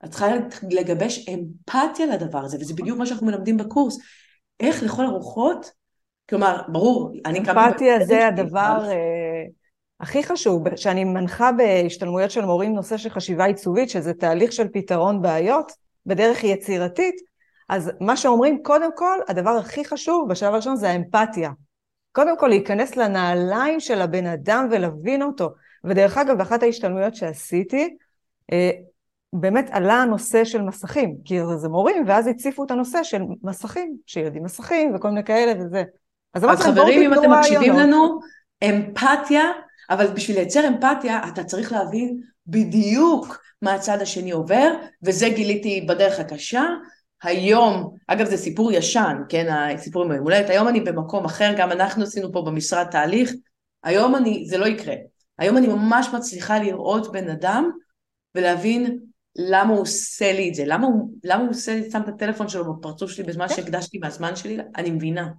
את 0.05 0.09
צריכה 0.09 0.27
לגבש 0.69 1.29
אמפתיה 1.29 2.05
לדבר 2.05 2.39
הזה 2.39 2.57
וזה 2.61 2.73
בדיוק 2.73 2.97
מה 2.97 3.05
שאנחנו 3.05 3.27
מלמדים 3.27 3.57
בקורס. 3.57 3.97
איך 4.59 4.83
לכל 4.83 5.05
הרוחות, 5.05 5.71
כלומר 6.29 6.61
ברור, 6.67 7.11
אני 7.25 7.43
קמתי... 7.43 7.59
אמפתיה 7.67 8.05
זה 8.05 8.27
הדבר 8.27 8.83
אה, 8.91 9.43
הכי 9.99 10.23
חשוב, 10.23 10.75
שאני 10.75 11.03
מנחה 11.03 11.51
בהשתלמויות 11.51 12.31
של 12.31 12.45
מורים 12.45 12.73
נושא 12.73 12.97
של 12.97 13.09
חשיבה 13.09 13.45
עיצובית, 13.45 13.89
שזה 13.89 14.13
תהליך 14.13 14.51
של 14.51 14.67
פתרון 14.73 15.21
בעיות 15.21 15.82
בדרך 16.05 16.43
יצירתית, 16.43 17.15
אז 17.69 17.91
מה 17.99 18.17
שאומרים, 18.17 18.63
קודם 18.63 18.89
כל, 18.95 19.19
הדבר 19.27 19.49
הכי 19.49 19.85
חשוב 19.85 20.29
בשלב 20.29 20.53
הראשון 20.53 20.75
זה 20.75 20.89
האמפתיה. 20.89 21.51
קודם 22.11 22.37
כל 22.39 22.47
להיכנס 22.47 22.95
לנעליים 22.95 23.79
של 23.79 24.01
הבן 24.01 24.25
אדם 24.25 24.67
ולהבין 24.71 25.21
אותו. 25.21 25.49
ודרך 25.83 26.17
אגב, 26.17 26.37
באחת 26.37 26.63
ההשתלמויות 26.63 27.15
שעשיתי, 27.15 27.97
אה, 28.51 28.71
באמת 29.33 29.69
עלה 29.71 29.93
הנושא 29.93 30.45
של 30.45 30.61
מסכים, 30.61 31.15
כי 31.25 31.39
זה 31.57 31.69
מורים, 31.69 32.03
ואז 32.07 32.27
הציפו 32.27 32.63
את 32.63 32.71
הנושא 32.71 33.03
של 33.03 33.21
מסכים, 33.43 33.97
שילדים 34.05 34.43
מסכים 34.43 34.95
וכל 34.95 35.09
מיני 35.09 35.23
כאלה 35.23 35.65
וזה. 35.65 35.83
אז 36.33 36.43
אז 36.43 36.43
אמרתי 36.43 36.63
להם, 36.63 36.75
בואו 36.75 36.85
חברים, 36.85 37.13
אם 37.13 37.19
אתם 37.19 37.31
מקשיבים. 37.31 37.73
לנו, 37.73 38.19
אמפתיה, 38.63 39.43
אבל 39.89 40.07
בשביל 40.07 40.37
לייצר 40.37 40.67
אמפתיה, 40.67 41.21
אתה 41.33 41.43
צריך 41.43 41.71
להבין 41.71 42.21
בדיוק 42.47 43.43
מה 43.61 43.73
הצד 43.73 44.01
השני 44.01 44.31
עובר, 44.31 44.73
וזה 45.03 45.29
גיליתי 45.29 45.81
בדרך 45.81 46.19
הקשה. 46.19 46.63
היום, 47.23 47.95
אגב 48.07 48.25
זה 48.25 48.37
סיפור 48.37 48.71
ישן, 48.71 49.17
כן, 49.29 49.53
הסיפור 49.53 50.03
עם 50.03 50.11
היום 50.11 50.23
הולדת, 50.23 50.49
היום 50.49 50.67
אני 50.67 50.81
במקום 50.81 51.25
אחר, 51.25 51.53
גם 51.57 51.71
אנחנו 51.71 52.03
עשינו 52.03 52.31
פה 52.31 52.41
במשרד 52.45 52.87
תהליך, 52.91 53.31
היום 53.83 54.15
אני, 54.15 54.45
זה 54.47 54.57
לא 54.57 54.65
יקרה. 54.65 54.95
היום 55.37 55.57
אני 55.57 55.67
ממש 55.67 56.07
מצליחה 56.13 56.59
לראות 56.59 57.11
בן 57.11 57.29
אדם 57.29 57.69
ולהבין 58.35 58.99
למה 59.35 59.73
הוא 59.73 59.81
עושה 59.81 60.33
לי 60.33 60.49
את 60.49 60.55
זה, 60.55 60.63
למה 60.65 60.87
הוא, 60.87 61.13
למה 61.23 61.41
הוא 61.43 61.49
עושה 61.49 61.75
לי, 61.75 61.91
שם 61.91 62.01
את 62.01 62.07
הטלפון 62.07 62.49
שלו 62.49 62.73
בפרצוף 62.73 63.11
שלי 63.11 63.23
בזמן 63.23 63.47
כן. 63.47 63.55
שהקדשתי 63.55 63.97
מהזמן 63.97 64.35
שלי, 64.35 64.57
אני 64.75 64.91
מבינה. 64.91 65.29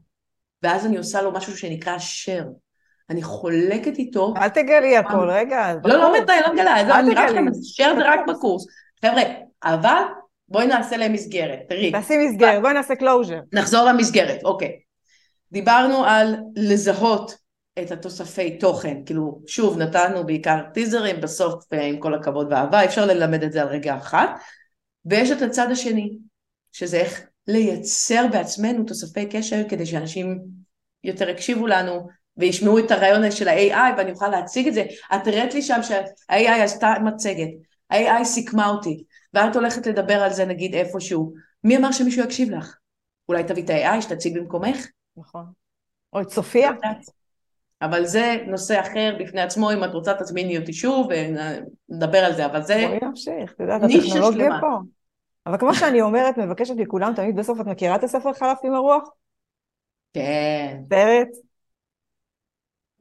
ואז 0.63 0.87
אני 0.87 0.97
עושה 0.99 1.23
לו 1.23 1.33
משהו 1.33 1.57
שנקרא 1.57 1.97
share. 1.97 2.64
אני 3.11 3.23
חולקת 3.23 3.99
איתו, 3.99 4.35
אל 4.37 4.49
תגלי 4.49 4.97
הכל, 4.97 5.31
רגע. 5.31 5.75
לא, 5.85 5.97
לא. 5.97 6.23
מתי, 6.23 6.33
לא 6.47 6.53
מגלה, 6.53 6.81
אל 6.81 6.87
זה 6.87 6.99
אני 6.99 7.15
רק. 7.15 7.31
לכם, 7.31 7.47
share 7.47 7.95
זה 7.97 8.03
רק 8.05 8.21
בקורס. 8.29 8.67
חבר'ה, 9.05 9.23
אבל 9.65 10.03
בואי 10.49 10.67
נעשה 10.67 10.97
להם 10.97 11.13
מסגרת, 11.13 11.59
תראי, 11.69 11.93
תעשי 11.93 12.15
מסגרת, 12.29 12.61
בואי 12.61 12.73
נעשה 12.73 12.95
closure. 12.95 13.43
נחזור 13.53 13.85
למסגרת, 13.85 14.45
אוקיי. 14.45 14.79
דיברנו 15.53 16.05
על 16.05 16.37
לזהות 16.57 17.35
את 17.83 17.91
התוספי 17.91 18.59
תוכן, 18.59 19.05
כאילו 19.07 19.43
שוב 19.47 19.79
נתנו 19.79 20.27
בעיקר 20.27 20.61
טיזרים, 20.75 21.21
בסוף 21.21 21.73
אה, 21.73 21.85
עם 21.85 21.99
כל 21.99 22.15
הכבוד 22.15 22.47
ואהבה, 22.51 22.85
אפשר 22.85 23.07
ללמד 23.07 23.43
את 23.43 23.53
זה 23.53 23.63
על 23.63 23.69
רגע 23.69 23.97
אחת, 23.97 24.31
ויש 25.05 25.31
את 25.31 25.43
הצד 25.43 25.71
השני, 25.71 26.19
שזה 26.73 26.97
איך 26.97 27.27
לייצר 27.49 28.27
בעצמנו 28.33 28.85
תוספי 28.85 29.27
קשר 29.27 29.63
כדי 29.69 29.87
שאנשים 29.87 30.39
יותר 31.05 31.29
יקשיבו 31.29 31.67
לנו 31.67 32.09
וישמעו 32.37 32.79
את 32.79 32.91
הרעיון 32.91 33.31
של 33.31 33.49
ה-AI 33.49 33.97
ואני 33.97 34.11
אוכל 34.11 34.29
להציג 34.29 34.69
את 34.69 34.75
זה. 34.75 34.85
את 35.15 35.27
הראית 35.27 35.55
לי 35.55 35.63
שם 35.63 35.83
שה-AI 35.83 36.63
עשתה 36.63 36.95
מצגת, 37.05 37.49
ה-AI 37.91 38.25
סיכמה 38.25 38.69
אותי, 38.69 39.05
ואת 39.35 39.57
הולכת 39.57 39.87
לדבר 39.87 40.23
על 40.23 40.33
זה 40.33 40.45
נגיד 40.45 40.75
איפשהו. 40.75 41.33
מי 41.65 41.77
אמר 41.77 41.93
שמישהו 41.93 42.25
יקשיב 42.25 42.51
לך? 42.51 42.77
אולי 43.29 43.45
תביא 43.45 43.65
את 43.65 43.71
ה-AI 43.71 44.01
שתציג 44.01 44.39
במקומך? 44.39 44.87
נכון. 45.17 45.45
או 46.13 46.21
את 46.21 46.31
סופיה. 46.31 46.71
אבל 47.83 48.07
זה 48.07 48.37
נושא 48.47 48.81
אחר 48.81 49.17
בפני 49.21 49.41
עצמו, 49.41 49.73
אם 49.73 49.85
את 49.85 49.91
רוצה 49.95 50.15
תזמיני 50.15 50.59
אותי 50.59 50.73
שוב 50.73 51.09
ונדבר 51.11 52.19
על 52.19 52.33
זה, 52.33 52.47
אבל 52.47 52.63
זה 52.63 52.85
בואי 52.87 52.99
נמשיך, 53.03 53.53
את 53.53 53.61
יודעת, 53.61 53.83
הטכנולוגיה 53.83 54.51
פה. 54.61 54.79
אבל 55.47 55.59
כמו 55.59 55.75
שאני 55.75 56.03
אומרת, 56.03 56.39
מבקשת 56.39 56.75
מכולם 56.77 57.13
תמיד 57.17 57.37
בסוף, 57.37 57.61
את 57.61 57.67
מכירה 57.67 57.97
את 57.97 58.05
הספר 58.05 58.33
חלף 58.33 58.59
עם 58.65 58.75
הרוח? 58.75 59.09
כן. 60.13 60.83
סרט? 60.89 61.29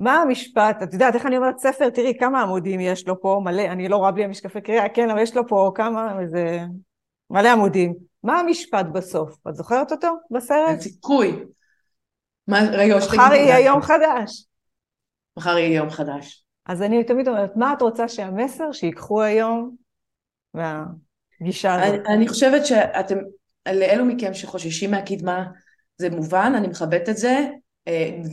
מה 0.03 0.21
המשפט, 0.21 0.83
את 0.83 0.93
יודעת 0.93 1.15
איך 1.15 1.25
אני 1.25 1.37
אומרת 1.37 1.57
ספר, 1.57 1.89
תראי 1.89 2.13
כמה 2.19 2.41
עמודים 2.41 2.79
יש 2.79 3.07
לו 3.07 3.21
פה, 3.21 3.41
מלא, 3.43 3.61
אני 3.61 3.87
לא 3.87 3.97
רואה 3.97 4.11
בלי 4.11 4.23
המשקפי 4.23 4.61
קריאה, 4.61 4.89
כן, 4.89 5.09
אבל 5.09 5.19
יש 5.19 5.35
לו 5.35 5.47
פה 5.47 5.71
כמה, 5.75 6.21
איזה... 6.21 6.59
מלא 7.29 7.49
עמודים. 7.49 7.93
מה 8.23 8.39
המשפט 8.39 8.85
בסוף? 8.93 9.35
את 9.49 9.55
זוכרת 9.55 9.91
אותו 9.91 10.07
בסרט? 10.31 10.69
אין 10.69 10.79
סיכוי. 10.79 11.43
מה, 12.47 12.59
רגע, 12.71 12.97
מחר 12.97 13.33
יהיה 13.33 13.59
יום 13.59 13.81
חדש. 13.81 14.45
מחר 15.37 15.57
יהיה 15.57 15.75
יום 15.75 15.89
חדש. 15.89 16.45
אז 16.65 16.81
אני 16.81 17.03
תמיד 17.03 17.27
אומרת, 17.27 17.51
מה 17.55 17.73
את 17.73 17.81
רוצה 17.81 18.07
שהמסר 18.07 18.71
שיקחו 18.71 19.21
היום 19.21 19.75
מהגישה 20.53 21.73
הזאת? 21.73 21.87
אני, 21.87 22.15
אני 22.15 22.27
חושבת 22.27 22.65
שאתם, 22.65 23.17
לאלו 23.67 24.05
מכם 24.05 24.33
שחוששים 24.33 24.91
מהקדמה, 24.91 25.45
זה 25.97 26.09
מובן, 26.09 26.53
אני 26.57 26.67
מכבדת 26.67 27.09
את 27.09 27.17
זה, 27.17 27.39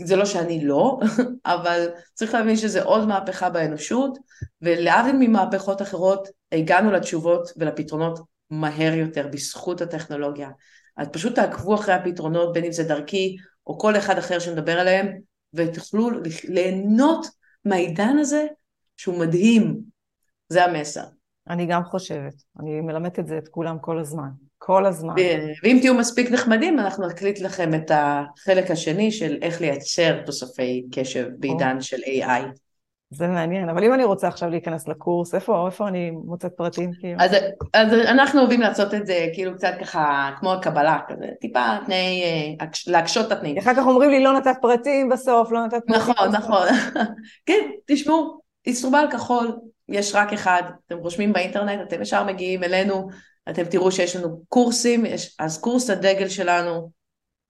זה 0.04 0.16
לא 0.16 0.24
שאני 0.24 0.64
לא, 0.64 0.98
אבל 1.44 1.88
צריך 2.14 2.34
להבין 2.34 2.56
שזה 2.56 2.82
עוד 2.82 3.08
מהפכה 3.08 3.50
באנושות, 3.50 4.18
ולהבדיל 4.62 5.16
ממהפכות 5.18 5.82
אחרות, 5.82 6.28
הגענו 6.52 6.90
לתשובות 6.92 7.52
ולפתרונות 7.56 8.20
מהר 8.50 8.94
יותר 8.94 9.28
בזכות 9.28 9.80
הטכנולוגיה. 9.80 10.50
אז 10.96 11.08
פשוט 11.08 11.34
תעקבו 11.34 11.74
אחרי 11.74 11.94
הפתרונות, 11.94 12.52
בין 12.52 12.64
אם 12.64 12.72
זה 12.72 12.84
דרכי 12.84 13.36
או 13.66 13.78
כל 13.78 13.96
אחד 13.96 14.18
אחר 14.18 14.38
שמדבר 14.38 14.80
עליהם, 14.80 15.18
ותוכלו 15.54 16.10
ליהנות 16.48 17.26
מהעידן 17.64 18.18
הזה 18.18 18.46
שהוא 18.96 19.18
מדהים. 19.18 19.80
זה 20.48 20.64
המסר. 20.64 21.04
אני 21.48 21.66
גם 21.66 21.84
חושבת, 21.84 22.34
אני 22.60 22.80
מלמדת 22.80 23.18
את 23.18 23.26
זה 23.26 23.38
את 23.38 23.48
כולם 23.48 23.78
כל 23.78 23.98
הזמן. 23.98 24.28
כל 24.62 24.86
הזמן. 24.86 25.14
ואם 25.62 25.78
תהיו 25.80 25.94
מספיק 25.94 26.30
נחמדים, 26.30 26.78
אנחנו 26.78 27.06
נקליט 27.06 27.40
לכם 27.40 27.74
את 27.74 27.90
החלק 27.94 28.70
השני 28.70 29.10
של 29.10 29.38
איך 29.42 29.60
לייצר 29.60 30.22
תוספי 30.26 30.86
קשב 30.92 31.26
בעידן 31.38 31.80
של 31.80 31.96
AI. 31.96 32.42
זה 33.10 33.26
מעניין, 33.26 33.68
אבל 33.68 33.84
אם 33.84 33.94
אני 33.94 34.04
רוצה 34.04 34.28
עכשיו 34.28 34.50
להיכנס 34.50 34.88
לקורס, 34.88 35.34
איפה, 35.34 35.66
איפה 35.66 35.88
אני 35.88 36.10
מוצאת 36.10 36.52
פרטים? 36.56 36.90
כאילו? 37.00 37.20
אז, 37.20 37.36
אז 37.74 37.92
אנחנו 37.92 38.40
אוהבים 38.40 38.60
לעשות 38.60 38.94
את 38.94 39.06
זה 39.06 39.26
כאילו 39.34 39.54
קצת 39.54 39.72
ככה 39.80 40.30
כמו 40.40 40.52
הקבלה, 40.52 40.98
כזה 41.08 41.26
טיפה 41.40 41.66
תנאי, 41.86 42.22
אה, 42.22 42.66
להקשות 42.86 43.26
את 43.26 43.32
התנאים. 43.32 43.58
אחר 43.58 43.74
כך 43.74 43.86
אומרים 43.86 44.10
לי 44.10 44.22
לא 44.22 44.32
נתת 44.32 44.56
פרטים 44.60 45.08
בסוף, 45.08 45.52
לא 45.52 45.66
נתת 45.66 45.82
פרטים 45.86 45.96
נכון, 45.96 46.14
בסוף. 46.28 46.34
נכון, 46.34 46.66
נכון. 46.68 47.02
כן, 47.46 47.70
תשמעו, 47.86 48.40
איסטרובל 48.66 49.06
כחול, 49.12 49.56
יש 49.88 50.14
רק 50.14 50.32
אחד, 50.32 50.62
אתם 50.86 50.98
רושמים 50.98 51.32
באינטרנט, 51.32 51.80
אתם 51.88 52.02
ישר 52.02 52.24
מגיעים 52.24 52.64
אלינו, 52.64 53.08
אתם 53.50 53.64
תראו 53.64 53.92
שיש 53.92 54.16
לנו 54.16 54.42
קורסים, 54.48 55.06
יש, 55.06 55.36
אז 55.38 55.58
קורס 55.58 55.90
הדגל 55.90 56.28
שלנו, 56.28 56.90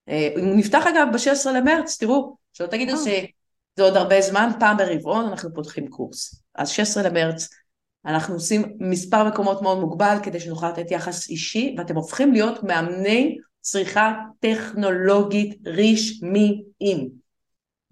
אה, 0.08 0.28
הוא 0.36 0.56
נפתח 0.56 0.86
אגב 0.86 1.06
ב-16 1.12 1.50
למרץ, 1.50 1.96
תראו, 2.00 2.36
שלא 2.52 2.66
תגידו 2.66 2.92
אה. 2.92 2.96
שזה 2.96 3.82
עוד 3.82 3.96
הרבה 3.96 4.20
זמן, 4.20 4.50
פעם 4.60 4.76
ברבעון 4.76 5.24
אנחנו 5.24 5.54
פותחים 5.54 5.88
קורס. 5.88 6.42
אז 6.54 6.68
16 6.68 7.02
למרץ, 7.02 7.48
אנחנו 8.06 8.34
עושים 8.34 8.76
מספר 8.80 9.24
מקומות 9.24 9.62
מאוד 9.62 9.80
מוגבל 9.80 10.16
כדי 10.22 10.40
שנוכל 10.40 10.68
לתת 10.68 10.90
יחס 10.90 11.28
אישי, 11.28 11.74
ואתם 11.78 11.96
הופכים 11.96 12.32
להיות 12.32 12.62
מאמני 12.62 13.38
צריכה 13.60 14.14
טכנולוגית 14.40 15.58
רשמיים. 15.66 17.10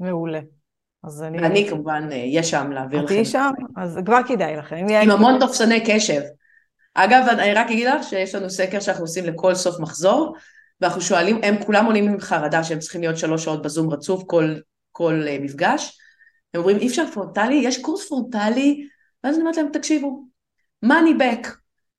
מעולה. 0.01 0.41
אז 1.05 1.23
אני... 1.23 1.39
אני 1.39 1.69
כמובן 1.69 2.09
אהיה 2.11 2.43
שם 2.43 2.71
להעביר 2.73 2.99
לכם. 2.99 3.07
את 3.07 3.11
תהיי 3.11 3.25
שם? 3.25 3.51
אז 3.77 3.99
כבר 4.05 4.21
כדאי 4.29 4.57
לכם. 4.57 4.87
עם 5.03 5.11
המון 5.11 5.41
תופסני 5.41 5.81
קשב. 5.87 6.21
אגב, 6.95 7.25
אני 7.29 7.55
רק 7.55 7.67
אגיד 7.67 7.89
לך 7.89 8.03
שיש 8.09 8.35
לנו 8.35 8.51
סקר 8.51 8.81
שאנחנו 8.81 9.05
עושים 9.05 9.25
לכל 9.25 9.55
סוף 9.55 9.81
מחזור, 9.81 10.37
ואנחנו 10.81 11.01
שואלים, 11.01 11.41
הם 11.43 11.65
כולם 11.65 11.87
עולים 11.87 12.09
עם 12.09 12.21
חרדה 12.21 12.65
שהם 12.65 12.79
צריכים 12.79 13.01
להיות 13.01 13.19
שלוש 13.19 13.45
שעות 13.45 13.63
בזום 13.63 13.91
רצוף 13.91 14.23
כל, 14.27 14.55
כל 14.93 15.23
אה, 15.27 15.43
מפגש. 15.43 15.99
הם 16.55 16.61
אומרים, 16.61 16.79
אי 16.79 16.89
אפשר 16.89 17.05
פרונטלי, 17.15 17.55
יש 17.55 17.83
קורס 17.83 18.09
פרונטלי, 18.09 18.89
ואז 19.25 19.35
אני 19.35 19.41
אומרת 19.41 19.57
להם, 19.57 19.69
תקשיבו, 19.73 20.25
money 20.85 21.21
back. 21.21 21.49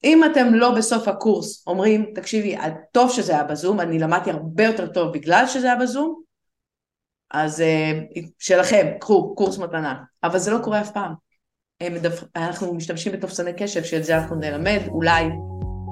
אם 0.04 0.24
אתם 0.24 0.54
לא 0.54 0.76
בסוף 0.76 1.08
הקורס 1.08 1.68
אומרים, 1.68 2.12
תקשיבי, 2.16 2.58
טוב 2.92 3.12
שזה 3.12 3.32
היה 3.32 3.44
בזום, 3.44 3.80
אני 3.80 4.00
למדתי 4.00 4.32
הרבה 4.32 4.64
יותר 4.64 4.88
טוב 4.88 5.14
בגלל 5.14 5.48
שזה 5.48 5.68
היה 5.68 5.76
בזום, 5.76 6.22
אז 7.32 7.60
uh, 7.60 8.20
שלכם, 8.40 8.88
קחו 9.00 9.36
קורס 9.36 9.58
מתנה. 9.58 9.96
אבל 10.24 10.40
זה 10.40 10.52
לא 10.52 10.60
קורה 10.64 10.82
אף 10.82 10.92
פעם. 10.92 11.29
אנחנו 12.36 12.74
משתמשים 12.74 13.14
בתופסני 13.14 13.54
קשב, 13.54 13.84
שאת 13.84 14.04
זה 14.04 14.18
אנחנו 14.18 14.36
נלמד, 14.36 14.80
אולי 14.88 15.30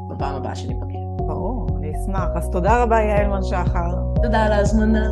בפעם 0.09 0.35
הבאה 0.35 0.55
שניפגש. 0.55 0.95
ברור, 1.27 1.67
אני 1.77 1.91
אשמח. 1.91 2.27
אז 2.35 2.49
תודה 2.51 2.83
רבה, 2.83 2.99
יעל 2.99 3.27
מן 3.27 3.43
שחר. 3.43 3.95
תודה 4.23 4.45
על 4.45 4.51
ההזמנה. 4.51 5.11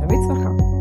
תמיד 0.00 0.18
שמחה. 0.28 0.71